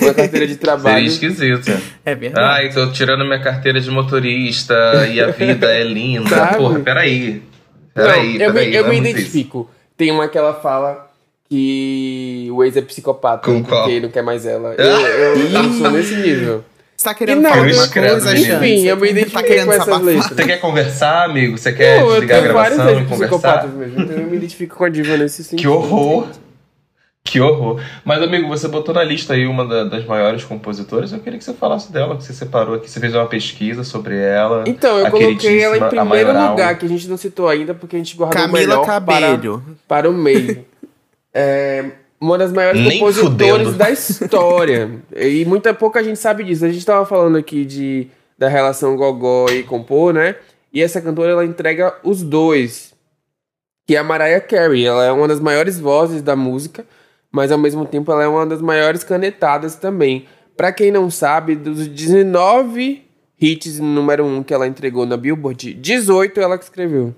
[0.00, 1.06] Uma carteira de Seria trabalho.
[1.06, 1.72] esquisito.
[2.04, 2.46] É verdade.
[2.66, 4.74] Ai, tô tirando minha carteira de motorista
[5.10, 6.28] e a vida é linda.
[6.30, 6.56] Sabe?
[6.58, 7.42] Porra, peraí.
[7.94, 8.68] Não, Peraí, eu peraí.
[8.70, 9.20] me, eu não é me muito isso.
[9.20, 9.70] identifico.
[9.96, 11.10] Tem uma que ela fala
[11.48, 13.88] que o ex é psicopata Com porque qual?
[13.90, 14.74] ele não quer mais ela.
[14.76, 16.64] Eu, eu, eu sou nesse nível.
[16.96, 18.52] Você tá querendo não, falar eu escrevo, coisa, gente.
[18.52, 20.26] Enfim, eu me identifiquei tá querendo com essas letras.
[20.28, 21.58] Você quer conversar, amigo?
[21.58, 23.16] Você quer Não, eu desligar a gravação e conversar?
[23.18, 24.00] psicopatas mesmo.
[24.02, 25.60] Então eu me identifico com a diva nesse sentido.
[25.60, 26.28] Que horror!
[27.26, 27.80] Que horror.
[28.04, 31.12] Mas, amigo, você botou na lista aí uma da- das maiores compositoras.
[31.12, 32.88] Eu queria que você falasse dela, que você separou aqui.
[32.88, 34.62] Você fez uma pesquisa sobre ela.
[34.66, 37.96] Então, eu a coloquei ela em primeiro lugar, que a gente não citou ainda, porque
[37.96, 39.62] a gente guardou o Camila melhor Cabelho.
[39.88, 40.64] para, para o meio.
[41.38, 41.84] É,
[42.18, 43.72] uma das maiores Nem compositoras fudendo.
[43.72, 44.90] da história.
[45.14, 46.64] e muita pouca gente sabe disso.
[46.64, 48.08] A gente tava falando aqui de,
[48.38, 50.36] da relação Gogó e compor, né?
[50.72, 52.94] E essa cantora, ela entrega os dois.
[53.86, 54.86] Que é a Mariah Carey.
[54.86, 56.86] Ela é uma das maiores vozes da música,
[57.36, 60.24] mas ao mesmo tempo ela é uma das maiores canetadas também.
[60.56, 63.04] Pra quem não sabe, dos 19
[63.38, 67.14] hits número 1 que ela entregou na Billboard, 18 ela que escreveu.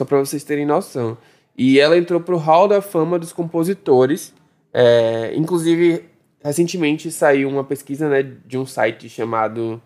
[0.00, 1.16] Só pra vocês terem noção.
[1.56, 4.34] E ela entrou pro Hall da Fama dos Compositores.
[4.72, 6.04] É, inclusive,
[6.42, 9.80] recentemente saiu uma pesquisa né, de um site chamado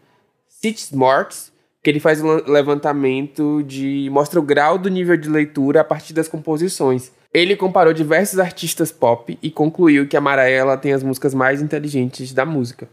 [0.49, 1.53] City Smarts,
[1.85, 4.09] que ele faz um le- levantamento de.
[4.11, 7.13] mostra o grau do nível de leitura a partir das composições.
[7.33, 11.61] Ele comparou diversos artistas pop e concluiu que a Mariah ela tem as músicas mais
[11.61, 12.89] inteligentes da música.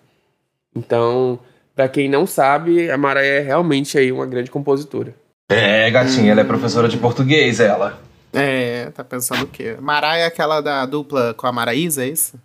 [0.75, 1.39] Então,
[1.73, 5.15] pra quem não sabe, a Mariah é realmente aí uma grande compositora.
[5.49, 8.01] É, gatinha, ela é professora de português, ela.
[8.33, 9.77] É, tá pensando o quê?
[9.79, 12.37] Maraia é aquela da dupla com a Maraísa, é isso?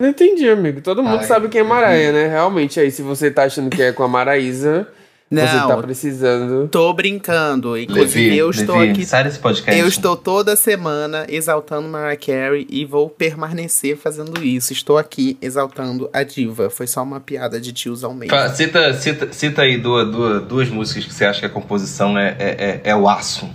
[0.00, 0.80] Não entendi, amigo.
[0.80, 2.26] Todo mundo Ai, sabe quem é Maraia, né?
[2.26, 4.88] Realmente, aí, se você tá achando que é com a Maraísa,
[5.30, 6.68] você tá Não, precisando.
[6.68, 7.76] tô brincando.
[7.76, 9.04] Inclusive, Levi, eu estou Levi, aqui.
[9.04, 9.78] sai desse podcast.
[9.78, 14.72] Eu estou toda semana exaltando Mariah Carey e vou permanecer fazendo isso.
[14.72, 16.70] Estou aqui exaltando a diva.
[16.70, 18.34] Foi só uma piada de tiozão mesmo.
[18.54, 22.36] Cita, cita, cita aí duas, duas, duas músicas que você acha que a composição é,
[22.38, 23.48] é, é, é o aço.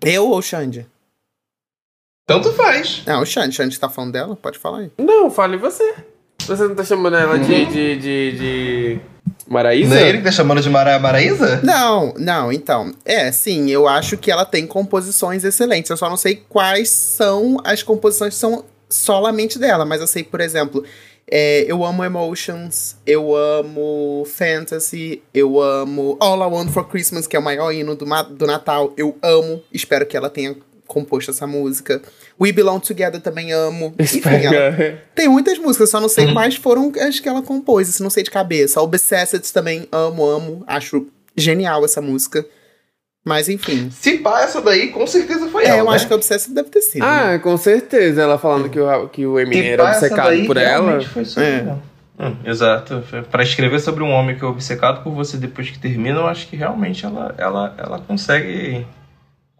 [0.00, 0.86] Eu ou Xande?
[2.26, 3.02] Tanto faz.
[3.06, 3.56] Não, o Xande.
[3.56, 4.36] Xande tá falando dela?
[4.36, 4.90] Pode falar aí.
[4.98, 5.94] Não, fale você.
[6.46, 7.66] Você não tá chamando ela de.
[7.66, 7.96] de.
[7.96, 8.32] de.
[8.32, 9.00] de...
[9.46, 9.94] Maraísa?
[9.94, 11.60] Não é ele que tá chamando de Mara Maraísa?
[11.62, 12.92] Não, não, então.
[13.04, 15.90] É, sim, eu acho que ela tem composições excelentes.
[15.90, 19.84] Eu só não sei quais são as composições que são solamente dela.
[19.84, 20.84] Mas eu sei, por exemplo,
[21.30, 27.36] é, eu amo Emotions, eu amo Fantasy, eu amo All I Want for Christmas, que
[27.36, 28.92] é o maior hino do, do Natal.
[28.96, 29.62] Eu amo.
[29.72, 30.54] Espero que ela tenha
[30.92, 32.00] composto essa música.
[32.40, 33.94] We Belong Together também amo.
[33.98, 38.02] Enfim, ela tem muitas músicas, só não sei quais foram as que ela compôs, isso
[38.02, 38.80] não sei de cabeça.
[38.80, 40.64] Obsessed também amo, amo.
[40.66, 42.44] Acho genial essa música.
[43.24, 43.88] Mas enfim.
[43.90, 45.78] Se pá, essa daí com certeza foi É, ela.
[45.78, 45.94] eu né?
[45.94, 47.02] acho que Obsessed deve ter sido.
[47.02, 47.34] né?
[47.34, 48.20] Ah, com certeza.
[48.22, 50.84] Ela falando que o, que o Eminem Se era obcecado daí por ela.
[50.86, 51.58] realmente Foi só É.
[51.60, 51.82] ela.
[52.18, 53.02] Hum, exato.
[53.30, 56.46] Para escrever sobre um homem que é obcecado por você depois que termina, eu acho
[56.48, 58.84] que realmente ela, ela, ela consegue.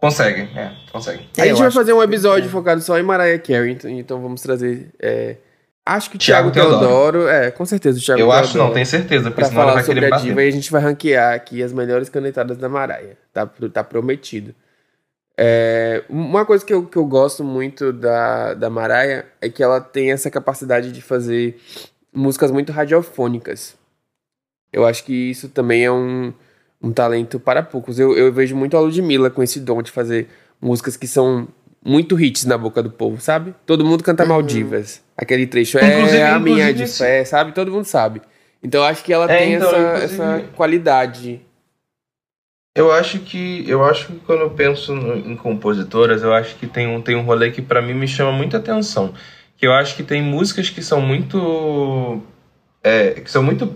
[0.03, 1.25] Consegue, é, consegue.
[1.37, 2.49] a gente vai fazer um episódio que...
[2.49, 4.89] focado só em Mariah Carey, então, então vamos trazer.
[4.99, 5.37] É...
[5.85, 8.57] Acho que o Thiago, Thiago Teodoro, Teodoro, é, com certeza o Thiago Eu Teodoro, acho,
[8.57, 11.33] não, tenho certeza, porque senão falar vai sobre a diva e a gente vai ranquear
[11.33, 13.15] aqui as melhores canetadas da Mariah.
[13.31, 14.53] Tá, tá prometido.
[15.37, 19.79] É, uma coisa que eu, que eu gosto muito da, da Mariah é que ela
[19.79, 21.57] tem essa capacidade de fazer
[22.13, 23.77] músicas muito radiofônicas.
[24.73, 26.33] Eu acho que isso também é um,
[26.83, 27.97] um talento para poucos.
[27.97, 30.27] Eu, eu vejo muito a Ludmilla com esse dom de fazer
[30.61, 31.47] músicas que são
[31.83, 33.55] muito hits na boca do povo, sabe?
[33.65, 34.29] Todo mundo canta uhum.
[34.29, 35.01] Maldivas.
[35.17, 37.53] Aquele trecho inclusive, é a minha de fé, sabe?
[37.53, 38.21] Todo mundo sabe.
[38.61, 41.41] Então eu acho que ela é, tem então, essa, essa qualidade
[42.75, 46.87] eu acho que eu acho que quando eu penso em compositoras, eu acho que tem
[46.87, 49.13] um, tem um rolê que para mim me chama muita atenção.
[49.55, 52.19] Que eu acho que tem músicas que são muito.
[52.83, 53.71] É, que são muito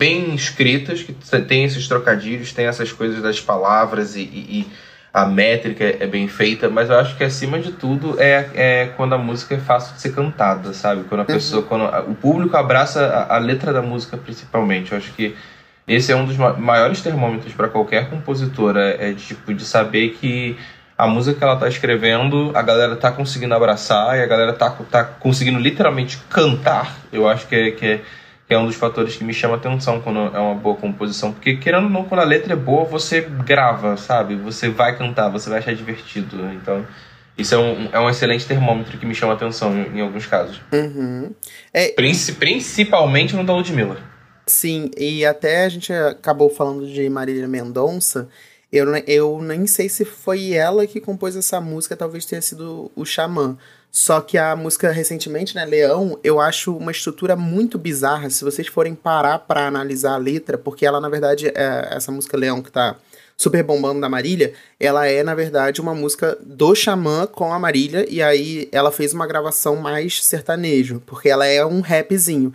[0.00, 4.66] bem escritas, que tem esses trocadilhos, tem essas coisas das palavras e, e, e
[5.12, 9.14] a métrica é bem feita, mas eu acho que acima de tudo é, é quando
[9.14, 11.04] a música é fácil de ser cantada, sabe?
[11.04, 11.26] Quando a uhum.
[11.26, 14.92] pessoa, quando a, o público abraça a, a letra da música principalmente.
[14.92, 15.36] Eu acho que
[15.86, 20.56] esse é um dos maiores termômetros para qualquer compositora, é, tipo de saber que
[20.96, 24.70] a música que ela está escrevendo, a galera tá conseguindo abraçar e a galera tá,
[24.90, 26.96] tá conseguindo literalmente cantar.
[27.12, 28.00] Eu acho que é, que é,
[28.54, 31.32] é um dos fatores que me chama atenção quando é uma boa composição.
[31.32, 34.36] Porque, querendo ou não, quando a letra é boa, você grava, sabe?
[34.36, 36.36] Você vai cantar, você vai achar divertido.
[36.52, 36.86] Então,
[37.38, 40.60] isso é um, é um excelente termômetro que me chama atenção em, em alguns casos.
[40.72, 41.30] Uhum.
[41.72, 41.88] É...
[41.92, 43.96] Princi principalmente no da Ludmilla.
[44.46, 48.28] Sim, e até a gente acabou falando de Marília Mendonça.
[48.72, 53.04] Eu, eu nem sei se foi ela que compôs essa música, talvez tenha sido o
[53.04, 53.56] Xamã.
[53.90, 58.30] Só que a música recentemente, né, Leão, eu acho uma estrutura muito bizarra.
[58.30, 62.36] Se vocês forem parar para analisar a letra, porque ela, na verdade, é essa música
[62.36, 62.96] Leão que tá
[63.36, 68.06] super bombando da Marília, ela é, na verdade, uma música do Xamã com a Marília,
[68.08, 72.52] e aí ela fez uma gravação mais sertanejo, porque ela é um rapzinho.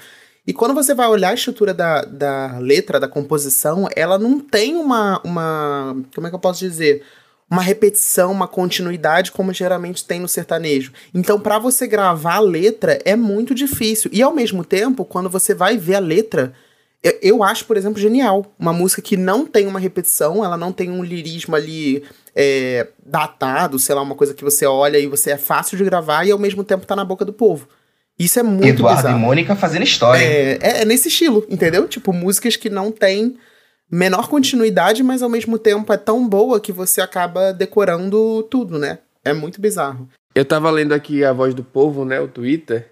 [0.48, 4.76] E quando você vai olhar a estrutura da, da letra, da composição, ela não tem
[4.76, 5.98] uma, uma.
[6.13, 7.02] Como é que eu posso dizer?
[7.49, 10.91] Uma repetição, uma continuidade, como geralmente tem no sertanejo.
[11.13, 14.10] Então, para você gravar a letra é muito difícil.
[14.12, 16.53] E ao mesmo tempo, quando você vai ver a letra,
[17.03, 18.51] eu, eu acho, por exemplo, genial.
[18.58, 22.03] Uma música que não tem uma repetição, ela não tem um lirismo ali
[22.36, 26.25] é, datado, sei lá, uma coisa que você olha e você é fácil de gravar
[26.25, 27.67] e ao mesmo tempo tá na boca do povo.
[28.17, 29.17] Isso é muito Eduardo bizarro.
[29.17, 30.23] e Mônica fazendo história.
[30.23, 31.88] É, é, é, nesse estilo, entendeu?
[31.88, 33.38] Tipo, músicas que não têm
[33.91, 39.00] menor continuidade, mas ao mesmo tempo é tão boa que você acaba decorando tudo, né?
[39.24, 40.08] É muito bizarro.
[40.34, 42.19] Eu tava lendo aqui a voz do povo, né?
[42.19, 42.89] O Twitter,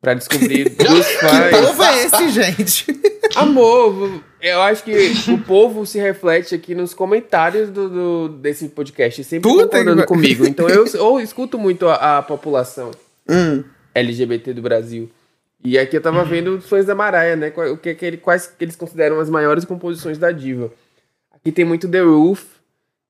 [0.00, 1.56] para descobrir dos pais.
[1.56, 2.86] Que povo é esse, gente?
[3.34, 4.92] Amor, eu acho que
[5.28, 10.06] o povo se reflete aqui nos comentários do, do desse podcast, sempre Puta concordando que...
[10.08, 10.46] comigo.
[10.46, 12.90] Então eu, eu escuto muito a, a população.
[13.28, 13.64] Hum.
[13.94, 15.10] LGBT do Brasil.
[15.64, 17.52] E aqui eu tava vendo os fãs da Maraia, né?
[17.72, 20.72] O que, que, ele, quais que eles consideram as maiores composições da diva.
[21.32, 22.44] Aqui tem muito The Roof,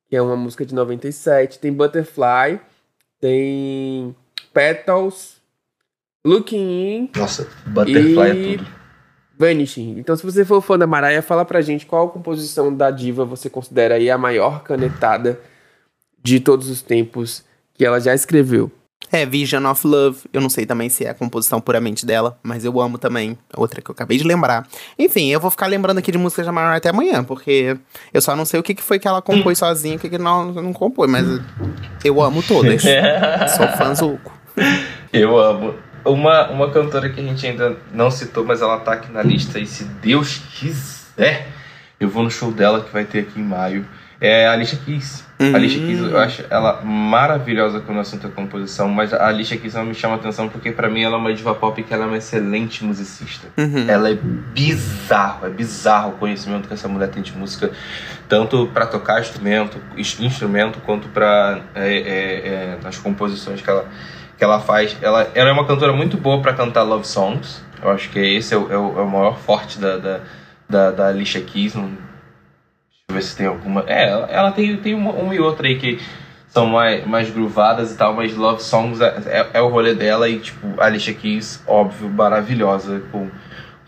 [0.08, 1.58] que é uma música de 97.
[1.58, 2.60] Tem Butterfly.
[3.20, 4.14] Tem
[4.52, 5.36] Petals.
[6.24, 7.10] Looking In.
[7.16, 8.82] Nossa, Butterfly é tudo.
[9.38, 9.98] Vanishing.
[9.98, 13.50] Então, se você for fã da Maraia, fala pra gente qual composição da diva você
[13.50, 15.40] considera aí a maior canetada
[16.22, 18.70] de todos os tempos que ela já escreveu.
[19.12, 20.20] É, Vision of Love.
[20.32, 23.36] Eu não sei também se é a composição puramente dela, mas eu amo também.
[23.54, 24.66] Outra que eu acabei de lembrar.
[24.98, 27.76] Enfim, eu vou ficar lembrando aqui de músicas da Mariah até amanhã, porque
[28.12, 30.16] eu só não sei o que, que foi que ela compôs sozinha, o que, que
[30.16, 31.26] não, não compôs, mas
[32.02, 32.82] eu amo todas.
[33.54, 34.32] Sou fãzuco.
[35.12, 35.74] Eu amo.
[36.06, 39.58] Uma, uma cantora que a gente ainda não citou, mas ela tá aqui na lista,
[39.58, 41.48] e se Deus quiser,
[42.00, 43.86] eu vou no show dela que vai ter aqui em maio.
[44.18, 45.24] É a Alicia Keys.
[45.42, 45.54] Uhum.
[45.54, 49.56] A Alicia Keys, eu acho ela maravilhosa quando o assunto é composição, mas a Alicia
[49.56, 52.04] Keys ela me chama atenção porque para mim ela é uma diva pop que ela
[52.04, 53.48] é uma excelente musicista.
[53.58, 53.86] Uhum.
[53.88, 57.72] Ela é bizarro, é bizarro o conhecimento que essa mulher tem de música,
[58.28, 63.86] tanto para tocar instrumento, instrumento quanto para é, é, é, nas composições que ela,
[64.38, 64.96] que ela faz.
[65.02, 67.62] Ela, ela é uma cantora muito boa para cantar love songs.
[67.82, 70.20] Eu acho que esse é o, é o, é o maior forte da, da,
[70.68, 71.74] da, da Alicia Keys.
[71.74, 71.90] Não,
[73.12, 73.84] ver se tem alguma.
[73.86, 76.00] É, ela tem, tem uma, uma e outra aí que
[76.48, 80.28] são mais, mais groovadas e tal, mas Love Songs é, é, é, o rolê dela
[80.28, 83.30] e, tipo, Alicia Keys, óbvio, maravilhosa, com,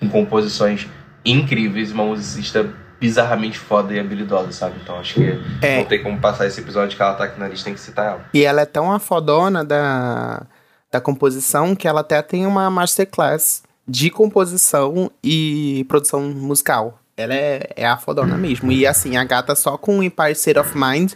[0.00, 0.88] com composições
[1.24, 2.66] incríveis, uma musicista
[2.98, 4.76] bizarramente foda e habilidosa, sabe?
[4.82, 5.78] Então acho que é.
[5.78, 8.12] não tem como passar esse episódio que ela tá aqui na lista, tem que citar
[8.12, 8.24] ela.
[8.32, 10.46] E ela é tão a fodona da,
[10.90, 16.98] da composição que ela até tem uma masterclass de composição e produção musical.
[17.16, 18.72] Ela é, é a fodona mesmo.
[18.72, 21.12] E assim, a gata só com Empire State of Mind,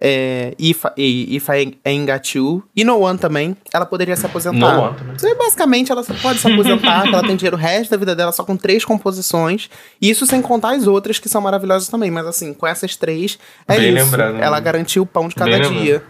[0.00, 4.74] é, If, If I Ain't You e No One também, ela poderia se aposentar.
[4.76, 5.14] No One também.
[5.16, 8.30] Então, basicamente, ela só pode se aposentar, ela tem dinheiro o resto da vida dela
[8.30, 9.68] só com três composições.
[10.00, 12.10] E isso sem contar as outras que são maravilhosas também.
[12.10, 14.04] Mas assim, com essas três, é Bem isso.
[14.04, 14.44] lembrado, né?
[14.44, 16.02] ela garantiu o pão de cada Bem dia.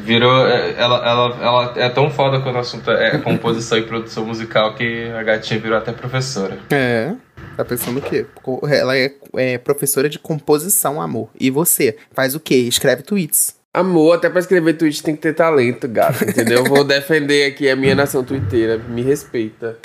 [0.00, 0.46] Virou.
[0.46, 4.74] é, Ela, ela, ela é tão foda quando o assunto é composição e produção musical
[4.74, 6.58] que a gatinha virou até professora.
[6.70, 7.12] É.
[7.58, 8.24] Tá pensando o quê?
[8.70, 11.28] Ela é, é professora de composição, amor.
[11.40, 11.96] E você?
[12.12, 12.54] Faz o quê?
[12.54, 13.56] Escreve tweets.
[13.74, 16.62] Amor, até pra escrever tweet tem que ter talento, gato, entendeu?
[16.62, 19.76] Vou defender aqui a minha nação twitteira, me respeita.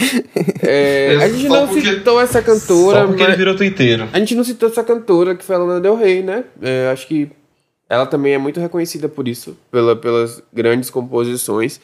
[0.61, 3.38] É, a gente não porque- citou essa cantora, Só porque ele mas...
[3.39, 4.07] virou tuiteiro.
[4.13, 6.43] A gente não citou essa cantora, que foi a Lana Del Rey, né?
[6.61, 7.32] É, acho que
[7.89, 11.82] ela também é muito reconhecida por isso, pela, pelas grandes composições.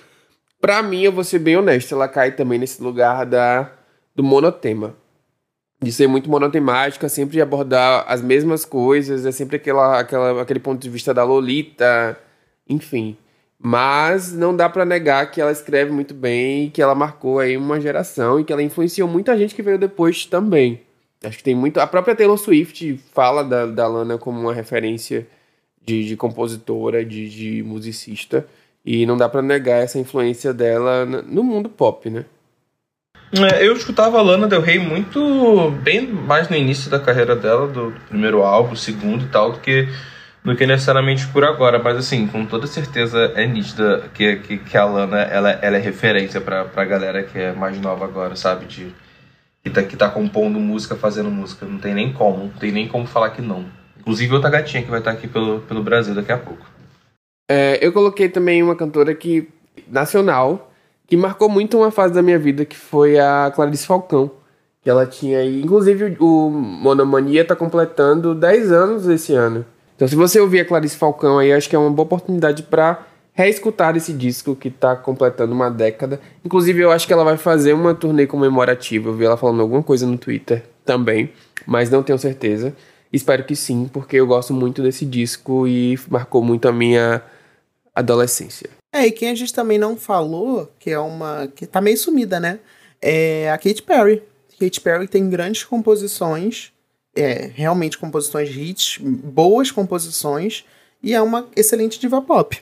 [0.61, 3.71] Pra mim, eu vou ser bem honesto, ela cai também nesse lugar da,
[4.15, 4.93] do monotema.
[5.81, 10.81] De ser muito monotemática, sempre abordar as mesmas coisas, é sempre aquela, aquela, aquele ponto
[10.81, 12.19] de vista da Lolita,
[12.67, 13.15] enfim.
[13.61, 17.79] Mas não dá pra negar que ela escreve muito bem que ela marcou aí uma
[17.79, 20.81] geração e que ela influenciou muita gente que veio depois também.
[21.23, 21.79] Acho que tem muito.
[21.79, 25.27] A própria Taylor Swift fala da, da Lana como uma referência
[25.85, 28.47] de, de compositora, de, de musicista.
[28.85, 32.25] E não dá pra negar essa influência dela no mundo pop, né?
[33.31, 37.67] É, eu escutava a Lana Del Rey muito bem mais no início da carreira dela,
[37.67, 39.87] do primeiro álbum, segundo e tal, do que,
[40.43, 41.77] do que necessariamente por agora.
[41.77, 45.79] Mas assim, com toda certeza é nítida que, que, que a Lana ela, ela é
[45.79, 48.65] referência pra, pra galera que é mais nova agora, sabe?
[48.65, 48.91] De,
[49.63, 51.67] que, tá, que tá compondo música, fazendo música.
[51.67, 53.65] Não tem nem como, não tem nem como falar que não.
[53.99, 56.65] Inclusive outra gatinha que vai estar aqui pelo, pelo Brasil daqui a pouco.
[57.47, 59.49] É, eu coloquei também uma cantora que
[59.87, 60.68] nacional
[61.09, 64.29] que marcou muito uma fase da minha vida, que foi a Clarice Falcão.
[64.81, 65.61] Que ela tinha aí.
[65.61, 69.65] Inclusive, o Monomania tá completando 10 anos esse ano.
[69.95, 73.05] Então, se você ouvir a Clarice Falcão aí, acho que é uma boa oportunidade pra
[73.33, 76.21] reescutar esse disco que tá completando uma década.
[76.45, 79.09] Inclusive, eu acho que ela vai fazer uma turnê comemorativa.
[79.09, 81.31] Eu vi ela falando alguma coisa no Twitter também,
[81.65, 82.73] mas não tenho certeza.
[83.11, 87.21] Espero que sim, porque eu gosto muito desse disco e marcou muito a minha
[87.95, 88.78] adolescência.
[88.91, 91.47] É, e quem a gente também não falou, que é uma.
[91.55, 92.59] que tá meio sumida, né?
[93.01, 94.23] É a Katy Perry.
[94.59, 96.71] Katy Perry tem grandes composições,
[97.15, 100.65] é, realmente composições hits, boas composições,
[101.03, 102.59] e é uma excelente diva pop.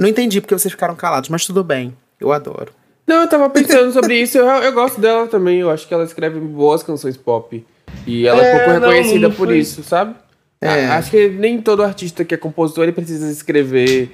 [0.00, 1.96] Não entendi porque vocês ficaram calados, mas tudo bem.
[2.18, 2.72] Eu adoro.
[3.06, 4.38] Não, eu tava pensando sobre isso.
[4.38, 5.58] Eu, eu gosto dela também.
[5.60, 7.64] Eu acho que ela escreve boas canções pop.
[8.06, 10.14] E ela é, É, pouco não, reconhecida não por foi- isso, sabe?
[10.60, 10.86] É.
[10.86, 14.10] A- Acho que nem todo artista que é compositor ele precisa escrever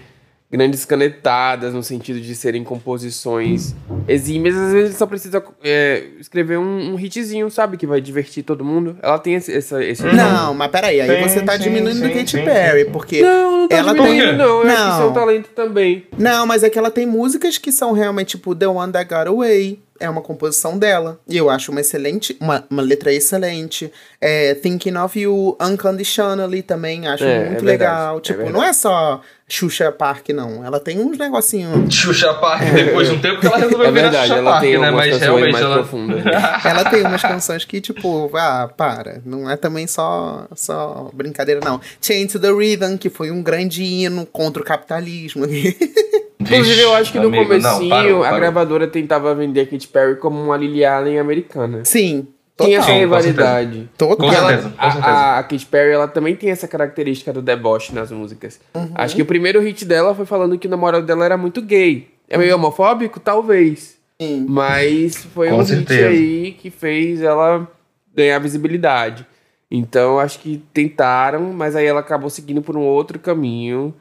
[0.51, 3.74] grandes canetadas no sentido de serem composições
[4.07, 4.57] exímias.
[4.57, 7.76] Às vezes ele só precisa é, escrever um, um hitzinho, sabe?
[7.76, 8.96] Que vai divertir todo mundo.
[9.03, 9.53] Ela tem esse.
[9.55, 12.90] essa- esse Não, mas peraí, aí Sim, você tá sim, diminuindo sim, Katy Perry, sim.
[12.90, 13.20] porque.
[13.22, 14.62] Não, não tá Ela diminuindo, tem- não.
[14.62, 15.11] Eu acho que isso é Não.
[15.11, 16.07] um talento também.
[16.18, 19.28] Não, mas é que ela tem músicas que são realmente, tipo, The One That Got
[19.28, 19.78] Away.
[20.01, 21.18] É uma composição dela.
[21.28, 23.92] E eu acho uma excelente, uma, uma letra excelente.
[24.20, 28.18] É, Thinking of You Unconditionally também, acho É, muito é legal.
[28.18, 28.57] é tipo, verdade.
[28.59, 30.64] não é só Xuxa Park, não.
[30.64, 31.88] Ela tem uns negocinhos.
[31.94, 34.62] Xuxa Park, depois de um tempo que ela resolveu É virar verdade, Xuxa ela Park,
[34.62, 34.90] tem né?
[34.90, 35.74] Mas realmente mais ela.
[35.76, 36.24] profundas.
[36.24, 36.32] né?
[36.64, 39.20] Ela tem umas canções que, tipo, ah, para.
[39.24, 41.80] Não é também só, só brincadeira, não.
[42.01, 45.44] Chain to the Rhythm, que foi um grande hino contra o capitalismo.
[46.41, 50.16] Inclusive, eu acho que no não, comecinho parou, a gravadora tentava vender a Katy Perry
[50.16, 51.84] como uma Lily Allen americana.
[51.84, 52.28] Sim,
[52.61, 53.89] Tinha essa com rivalidade.
[53.99, 54.16] Total.
[54.16, 55.12] Com ela- certeza, com a, certeza.
[55.12, 58.61] a, a Katy Perry, ela também tem essa característica do deboche nas músicas.
[58.74, 58.91] Uhum.
[58.95, 62.09] Acho que o primeiro hit dela foi falando que o namorado dela era muito gay.
[62.28, 63.18] É meio homofóbico?
[63.18, 63.97] Talvez.
[64.20, 64.47] Sim.
[64.49, 66.09] Mas foi Com um certeza.
[66.09, 67.66] hit aí que fez ela
[68.14, 69.26] ganhar visibilidade.
[69.70, 73.95] Então acho que tentaram, mas aí ela acabou seguindo por um outro caminho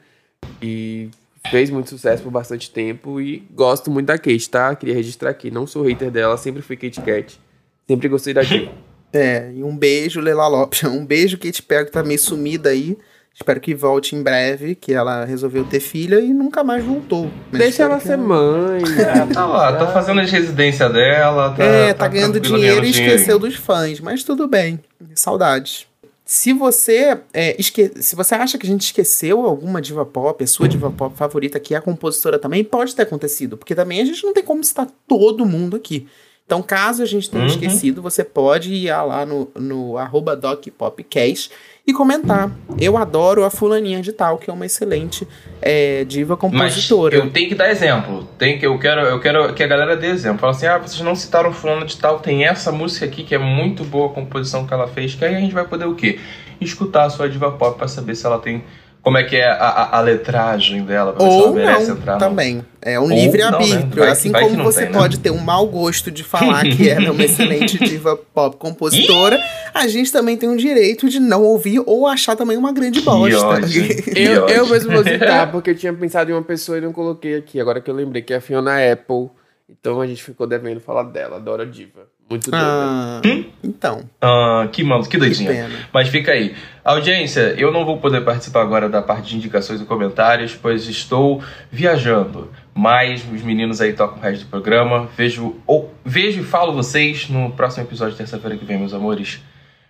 [0.62, 1.08] e
[1.50, 4.74] fez muito sucesso por bastante tempo e gosto muito da Kate, tá?
[4.74, 7.38] Queria registrar aqui, não sou hater dela, sempre fui Kate Kat.
[7.86, 8.70] Sempre gostei da Kate.
[9.10, 10.84] É, e um beijo, Leila Lopes.
[10.84, 12.94] Um beijo, Katy Perry, que tá meio sumida aí.
[13.34, 17.30] Espero que volte em breve, que ela resolveu ter filha e nunca mais voltou.
[17.50, 18.82] Mas Deixa ela ser mãe.
[19.32, 21.54] Tá lá, tá fazendo as residências dela.
[21.56, 24.78] Tá, É, tá, ganhando tranquila, dinheiro e ganhando esqueceu dos fãs, mas tudo bem.
[25.14, 25.86] Saudades.
[26.30, 27.90] Se você é, esque...
[28.02, 31.58] se você acha que a gente esqueceu alguma diva pop, a sua diva pop favorita,
[31.58, 34.62] que é a compositora também, pode ter acontecido, porque também a gente não tem como
[34.62, 36.06] citar todo mundo aqui.
[36.48, 37.50] Então, caso a gente tenha Uhum.
[37.50, 41.50] esquecido, você pode ir lá no, no arroba DocPopcast
[41.86, 42.50] e comentar.
[42.80, 45.28] Eu adoro a fulaninha de tal, que é uma excelente
[45.60, 47.16] é, diva Mas compositora.
[47.16, 48.26] eu tenho que dar exemplo.
[48.38, 50.38] Tem que, eu, quero, eu quero que a galera dê exemplo.
[50.38, 53.38] Fala assim, ah, vocês não citaram fulano de tal, tem essa música aqui que é
[53.38, 56.18] muito boa a composição que ela fez, que aí a gente vai poder o quê?
[56.58, 58.64] Escutar a sua diva pop pra saber se ela tem...
[59.02, 61.88] Como é que é a, a, a letragem dela, pra ver se ela Ou merece
[61.88, 62.64] não, entrar no- também.
[62.82, 64.04] É um Ou livre-arbítrio.
[64.04, 64.10] né?
[64.10, 64.98] Assim que como você tem, né?
[64.98, 69.40] pode ter um mau gosto de falar que ela é uma excelente diva pop compositora,
[69.72, 73.60] a gente também tem o direito de não ouvir ou achar também uma grande bosta.
[73.66, 76.92] Que Eu, eu mesmo vou citar, porque eu tinha pensado em uma pessoa e não
[76.92, 77.60] coloquei aqui.
[77.60, 79.30] Agora que eu lembrei que é a Fiona Apple.
[79.70, 81.36] Então a gente ficou devendo falar dela.
[81.36, 82.06] Adoro a diva.
[82.30, 82.66] Muito doida.
[82.66, 83.20] Ah,
[83.64, 85.50] então, Ah, que maluco, que que doidinha.
[85.50, 85.74] pena.
[85.92, 86.54] Mas fica aí.
[86.88, 91.44] Audiência, eu não vou poder participar agora da parte de indicações e comentários, pois estou
[91.70, 92.50] viajando.
[92.74, 95.06] Mas os meninos aí tocam o resto do programa.
[95.14, 99.38] Vejo, ou, vejo e falo vocês no próximo episódio, terça-feira que vem, meus amores.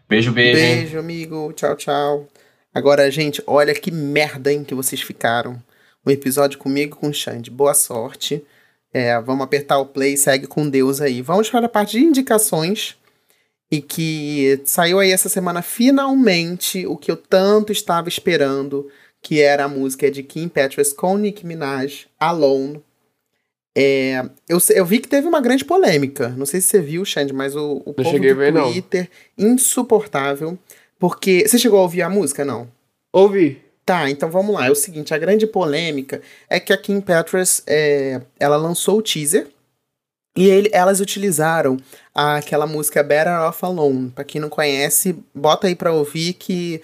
[0.09, 0.59] Beijo, beijo.
[0.61, 1.53] Beijo, amigo.
[1.53, 2.27] Tchau, tchau.
[2.75, 5.57] Agora, gente, olha que merda, hein, que vocês ficaram.
[6.05, 7.49] Um episódio comigo com o Xande.
[7.49, 8.45] Boa sorte.
[8.93, 11.23] É, vamos apertar o play, segue com Deus aí.
[11.23, 12.97] Vamos para a parte de indicações.
[13.71, 18.89] E que saiu aí essa semana finalmente o que eu tanto estava esperando,
[19.21, 22.83] que era a música de Kim Petras com Nicki Minaj, Alone.
[23.77, 26.31] É, eu, eu vi que teve uma grande polêmica.
[26.31, 28.73] Não sei se você viu, Xande, mas o, o povo do ver, não.
[28.73, 30.59] Twitter insuportável.
[30.99, 31.47] Porque.
[31.47, 32.69] Você chegou a ouvir a música, não?
[33.13, 33.63] Ouvi.
[33.85, 34.67] Tá, então vamos lá.
[34.67, 39.03] É o seguinte, a grande polêmica é que a Kim Petras, é, ela lançou o
[39.03, 39.47] teaser
[40.39, 41.77] e ele- elas utilizaram
[42.15, 44.11] aquela música Better Off Alone.
[44.11, 46.81] Pra quem não conhece, bota aí pra ouvir que...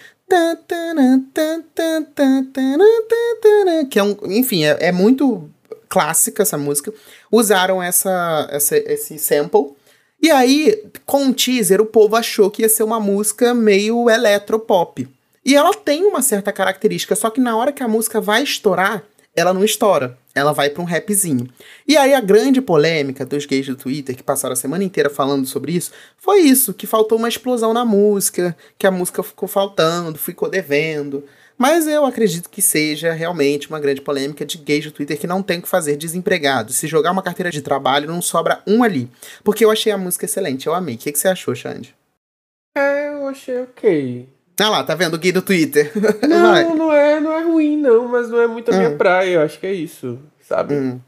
[3.90, 4.16] Que é um...
[4.24, 5.48] Enfim, é, é muito
[5.88, 6.92] clássica essa música.
[7.30, 9.72] Usaram essa, essa, esse sample.
[10.20, 15.06] E aí, com o teaser, o povo achou que ia ser uma música meio eletropop.
[15.44, 19.04] E ela tem uma certa característica, só que na hora que a música vai estourar,
[19.36, 20.16] ela não estoura.
[20.34, 21.48] Ela vai pra um rapzinho.
[21.86, 25.46] E aí a grande polêmica dos gays do Twitter, que passaram a semana inteira falando
[25.46, 30.18] sobre isso, foi isso, que faltou uma explosão na música, que a música ficou faltando,
[30.18, 31.24] ficou devendo.
[31.56, 35.42] Mas eu acredito que seja realmente uma grande polêmica de gays do Twitter que não
[35.42, 36.72] tem o que fazer desempregado.
[36.72, 39.08] Se jogar uma carteira de trabalho, não sobra um ali.
[39.44, 40.96] Porque eu achei a música excelente, eu amei.
[40.96, 41.94] O que, que você achou, Xande?
[42.76, 44.28] É, eu achei ok.
[44.60, 45.90] Ah lá, tá vendo o gay do Twitter?
[46.20, 46.64] Vai.
[46.64, 48.96] Não, não é, não é ruim, não, mas não é muito a minha Hum.
[48.98, 50.74] praia, eu acho que é isso, sabe?
[50.74, 51.00] Hum.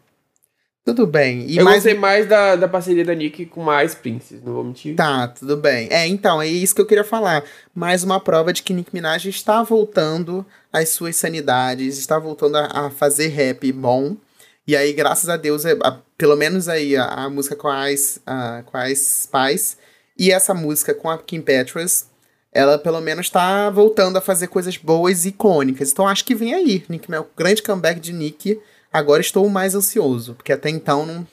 [0.85, 1.45] Tudo bem.
[1.49, 4.63] E eu mais gostei mais da, da parceria da Nick com mais Princess, não vou
[4.65, 4.95] mentir.
[4.95, 5.89] Tá, tudo bem.
[5.91, 7.43] É, então, é isso que eu queria falar.
[7.75, 12.67] Mais uma prova de que Nick Minaj está voltando às suas sanidades, está voltando a,
[12.87, 14.17] a fazer rap bom.
[14.65, 18.21] E aí, graças a Deus, é, a- pelo menos aí a, a música com as,
[18.25, 19.77] a, com as Spice
[20.17, 22.09] e essa música com a Kim Petras,
[22.57, 25.93] ela pelo menos tá voltando a fazer coisas boas e icônicas.
[25.93, 28.59] Então acho que vem aí, Nick Mel, grande comeback de Nick.
[28.91, 31.27] Agora estou mais ansioso, porque até então não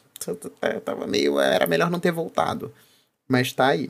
[0.62, 2.74] eu tava meio, era melhor não ter voltado.
[3.28, 3.90] Mas tá aí.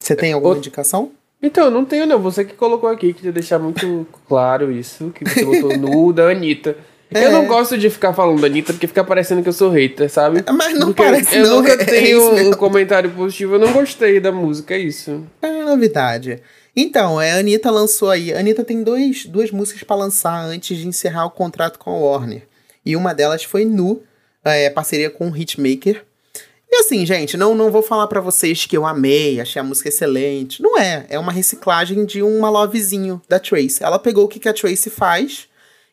[0.00, 1.12] Você tem alguma indicação?
[1.42, 5.44] Então, não tenho não, você que colocou aqui, queria deixar muito claro isso, que você
[5.44, 6.76] botou nu da Anitta.
[7.10, 7.26] É.
[7.26, 10.10] Eu não gosto de ficar falando da Anitta porque fica parecendo que eu sou hater,
[10.10, 10.44] sabe?
[10.52, 13.72] Mas não Porque parece eu não, nunca é- é tenho um comentário positivo, eu não
[13.72, 15.24] gostei da música, é isso.
[15.40, 16.40] É novidade.
[16.76, 18.32] Então, é, a Anitta lançou aí.
[18.32, 21.96] A Anitta tem dois, duas músicas pra lançar antes de encerrar o contrato com a
[21.98, 22.42] Warner.
[22.84, 24.02] E uma delas foi Nu,
[24.44, 26.04] é, parceria com o Hitmaker.
[26.68, 29.88] E assim, gente, não, não vou falar pra vocês que eu amei, achei a música
[29.88, 30.60] excelente.
[30.60, 31.06] Não é.
[31.08, 33.78] É uma reciclagem de uma lovezinho da Trace.
[33.80, 35.46] Ela pegou o que, que a Trace faz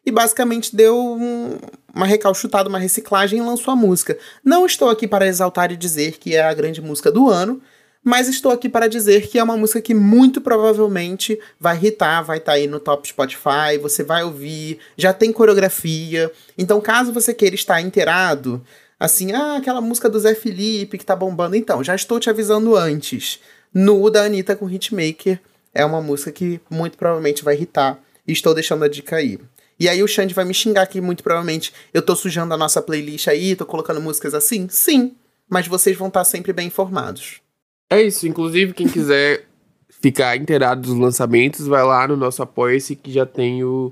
[0.06, 1.58] e basicamente deu um-
[1.94, 4.18] uma recalchutada, uma reciclagem e lançou a música.
[4.44, 7.62] Não estou aqui para exaltar e dizer que é a grande música do ano,
[8.04, 12.40] mas estou aqui para dizer que é uma música que muito provavelmente vai hitar, vai
[12.40, 16.32] estar aí no top Spotify, você vai ouvir, já tem coreografia.
[16.58, 18.66] Então, caso você queira estar inteirado,
[19.00, 22.76] assim, ah, aquela música do Zé Felipe que tá bombando, então, já estou te avisando
[22.76, 23.40] antes.
[23.72, 25.40] Nu da Anitta com Hitmaker
[25.74, 27.56] é uma música que muito provavelmente vai
[28.28, 29.40] e estou deixando a dica aí.
[29.82, 32.84] E aí o Xande vai me xingar que muito provavelmente eu tô sujando a nossa
[32.84, 34.68] playlist aí, tô colocando músicas assim?
[34.70, 35.14] Sim,
[35.50, 37.42] mas vocês vão estar sempre bem informados.
[37.90, 39.48] É isso, inclusive quem quiser
[40.00, 43.92] ficar inteirado dos lançamentos, vai lá no nosso Apoia-se que já tem o,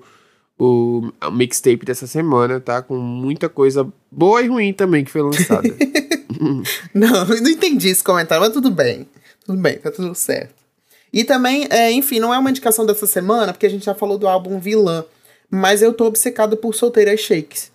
[0.60, 2.84] o mixtape dessa semana, tá?
[2.84, 5.68] Com muita coisa boa e ruim também que foi lançada.
[6.94, 9.06] Não, não entendi esse comentário, mas tudo bem.
[9.44, 10.54] Tudo bem, tá tudo certo.
[11.12, 14.18] E também, é, enfim, não é uma indicação dessa semana, porque a gente já falou
[14.18, 15.04] do álbum Vilã.
[15.50, 17.72] Mas eu tô obcecado por Solteiras Shakes.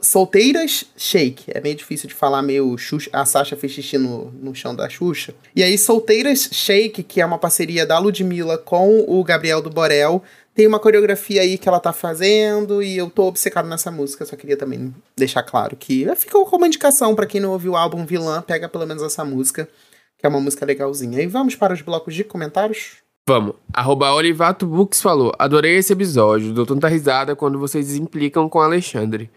[0.00, 1.44] Solteiras Shake.
[1.48, 4.88] É meio difícil de falar, meio Xuxa, a Sasha fez xixi no, no chão da
[4.88, 5.34] Xuxa.
[5.54, 10.22] E aí, Solteiras Shake, que é uma parceria da Ludmilla com o Gabriel do Borel.
[10.54, 14.24] Tem uma coreografia aí que ela tá fazendo e eu tô obcecado nessa música.
[14.24, 18.06] Só queria também deixar claro que ficou como indicação para quem não ouviu o álbum
[18.06, 19.68] Vilã, pega pelo menos essa música,
[20.16, 21.20] que é uma música legalzinha.
[21.20, 23.03] E vamos para os blocos de comentários?
[23.26, 23.54] Vamos.
[23.72, 29.30] Arroba Olivato Books falou: Adorei esse episódio, dou tanta risada quando vocês implicam com Alexandre.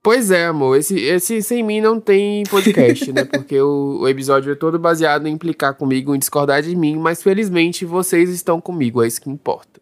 [0.00, 3.24] Pois é, amor, esse, esse sem mim não tem podcast, né?
[3.26, 7.22] Porque o, o, episódio é todo baseado em implicar comigo, em discordar de mim, mas
[7.22, 9.81] felizmente vocês estão comigo, é isso que importa.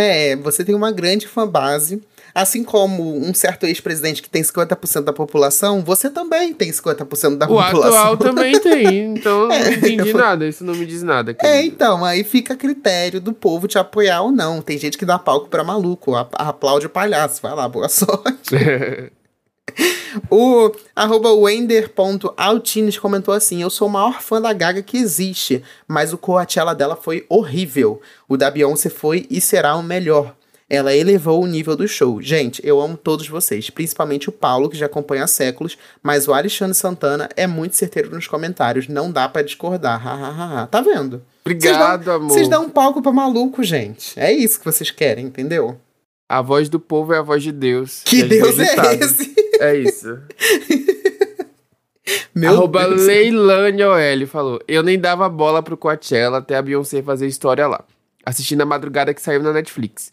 [0.00, 2.02] É, você tem uma grande fanbase.
[2.32, 7.46] Assim como um certo ex-presidente que tem 50% da população, você também tem 50% da
[7.46, 7.80] o população.
[7.80, 11.34] O atual também tem, então é, não entendi nada, isso não me diz nada.
[11.34, 11.52] Querido.
[11.52, 14.62] É, então, aí fica a critério do povo te apoiar ou não.
[14.62, 17.42] Tem gente que dá palco pra maluco, aplaude o palhaço.
[17.42, 18.54] Vai lá, boa sorte.
[20.30, 26.12] O arroba wender.altines comentou assim: Eu sou o maior fã da Gaga que existe, mas
[26.12, 28.00] o Coachella dela foi horrível.
[28.28, 30.34] O da Beyoncé foi e será o melhor.
[30.68, 32.22] Ela elevou o nível do show.
[32.22, 36.32] Gente, eu amo todos vocês, principalmente o Paulo, que já acompanha há séculos, mas o
[36.32, 40.68] Alexandre Santana é muito certeiro nos comentários, não dá para discordar.
[40.70, 41.22] tá vendo?
[41.44, 42.30] Obrigado, dão, amor.
[42.30, 44.18] Vocês dão um palco pra maluco, gente.
[44.18, 45.76] É isso que vocês querem, entendeu?
[46.28, 48.02] A voz do povo é a voz de Deus.
[48.04, 49.34] Que Deus é esse?
[49.60, 50.18] É isso.
[52.34, 53.02] Meu Arroba Deus.
[53.02, 57.84] Leilane OL falou: Eu nem dava bola pro Coachella até a Beyoncé fazer história lá.
[58.24, 60.12] Assistindo a madrugada que saiu na Netflix.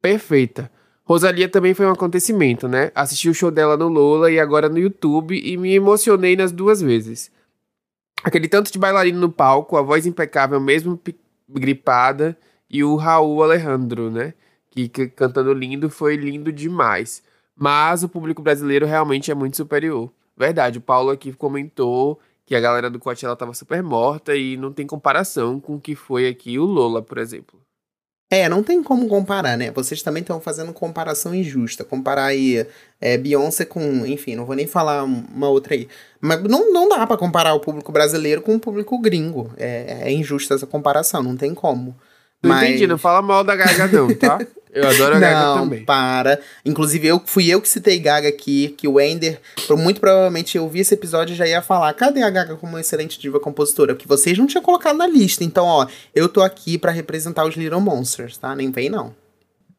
[0.00, 0.70] Perfeita.
[1.04, 2.90] Rosalia também foi um acontecimento, né?
[2.94, 6.80] Assisti o show dela no Lola e agora no YouTube e me emocionei nas duas
[6.80, 7.30] vezes.
[8.24, 11.00] Aquele tanto de bailarino no palco, a voz impecável mesmo
[11.48, 12.36] gripada
[12.68, 14.34] e o Raul Alejandro, né?
[14.70, 17.22] Que, que cantando lindo foi lindo demais.
[17.58, 20.12] Mas o público brasileiro realmente é muito superior.
[20.36, 24.72] Verdade, o Paulo aqui comentou que a galera do Coachella tava super morta e não
[24.72, 27.58] tem comparação com o que foi aqui o Lola, por exemplo.
[28.28, 29.70] É, não tem como comparar, né?
[29.70, 31.84] Vocês também estão fazendo comparação injusta.
[31.84, 32.66] Comparar aí
[33.00, 34.04] é, Beyoncé com.
[34.04, 35.88] Enfim, não vou nem falar uma outra aí.
[36.20, 39.52] Mas não, não dá para comparar o público brasileiro com o público gringo.
[39.56, 41.96] É, é injusta essa comparação, não tem como.
[42.42, 42.68] Não Mas...
[42.68, 44.38] entendi, não fala mal da Gaga, não, tá?
[44.76, 45.84] Eu adoro a Gaga não, também.
[45.86, 46.38] para.
[46.62, 50.80] Inclusive, eu fui eu que citei Gaga aqui, que o Ender, muito provavelmente eu vi
[50.80, 53.94] esse episódio e já ia falar, cadê a Gaga como uma excelente diva compositora?
[53.94, 55.42] Porque vocês não tinham colocado na lista.
[55.42, 58.54] Então, ó, eu tô aqui para representar os Little Monsters, tá?
[58.54, 59.14] Nem vem, não.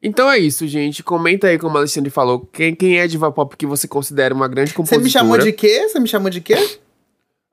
[0.02, 1.04] Então é isso, gente.
[1.04, 4.48] Comenta aí, como a Alexandre falou, quem, quem é diva pop que você considera uma
[4.48, 5.02] grande compositora.
[5.02, 5.88] Você me chamou de quê?
[5.88, 6.80] Você me chamou de quê?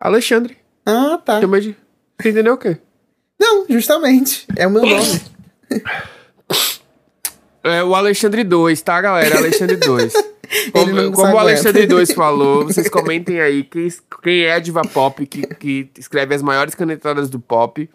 [0.00, 0.56] Alexandre.
[0.86, 1.40] Ah, tá.
[1.40, 1.76] Chama de...
[2.18, 2.78] Você entendeu o quê?
[3.38, 4.46] Não, justamente.
[4.56, 5.20] É o meu nome.
[7.64, 9.38] É o Alexandre 2, tá, galera?
[9.38, 10.12] Alexandre 2.
[10.72, 13.88] Como, como o Alexandre 2 falou, vocês comentem aí quem,
[14.22, 17.88] quem é a diva pop que, que escreve as maiores canetadas do pop.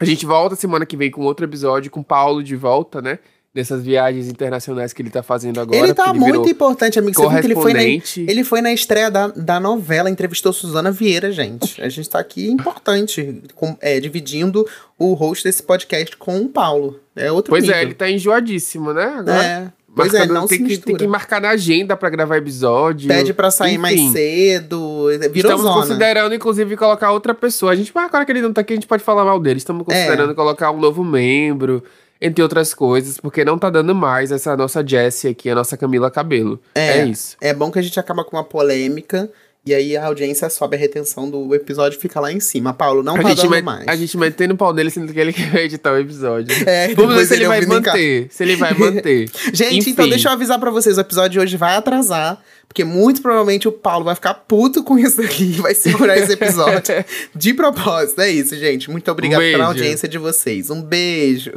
[0.00, 3.18] A gente volta semana que vem com outro episódio, com o Paulo de volta, né?
[3.54, 5.78] Nessas viagens internacionais que ele tá fazendo agora.
[5.78, 7.14] Ele tá ele muito importante, amigo.
[7.14, 10.90] Você viu que ele foi, na, ele foi na estreia da, da novela, entrevistou Suzana
[10.90, 11.80] Vieira, gente.
[11.80, 14.66] A gente tá aqui importante, com, é, dividindo
[14.98, 16.98] o host desse podcast com o Paulo.
[17.14, 17.78] É outro Pois nível.
[17.78, 19.04] é, ele tá enjoadíssimo, né?
[19.18, 19.44] Agora.
[19.44, 19.72] É.
[19.96, 23.06] Pois é, não tem, que, tem que marcar na agenda para gravar episódio.
[23.06, 25.06] Pede para sair Enfim, mais cedo.
[25.30, 25.74] Virou Estamos zona.
[25.82, 27.70] considerando, inclusive, colocar outra pessoa.
[27.70, 29.58] A gente, agora que ele não tá aqui, a gente pode falar mal dele.
[29.58, 30.34] Estamos considerando é.
[30.34, 31.80] colocar um novo membro
[32.20, 36.10] entre outras coisas, porque não tá dando mais essa nossa Jessie aqui, a nossa Camila
[36.10, 36.60] Cabelo.
[36.74, 37.36] É, é isso.
[37.40, 39.30] É bom que a gente acaba com uma polêmica.
[39.66, 42.74] E aí a audiência sobe a retenção do episódio fica lá em cima.
[42.74, 43.88] Paulo, não a tá dando met, mais.
[43.88, 46.54] A gente metendo o pau dele sendo que ele quer editar o episódio.
[46.66, 48.26] É, Vamos ver se ele vai manter.
[48.30, 49.30] Se ele vai manter.
[49.52, 49.90] gente, Enfim.
[49.90, 52.42] então deixa eu avisar para vocês, o episódio de hoje vai atrasar.
[52.68, 56.32] Porque muito provavelmente o Paulo vai ficar puto com isso aqui e vai segurar esse
[56.32, 57.04] episódio
[57.34, 58.20] de propósito.
[58.20, 58.90] É isso, gente.
[58.90, 60.70] Muito obrigado um pela audiência de vocês.
[60.70, 61.52] Um beijo.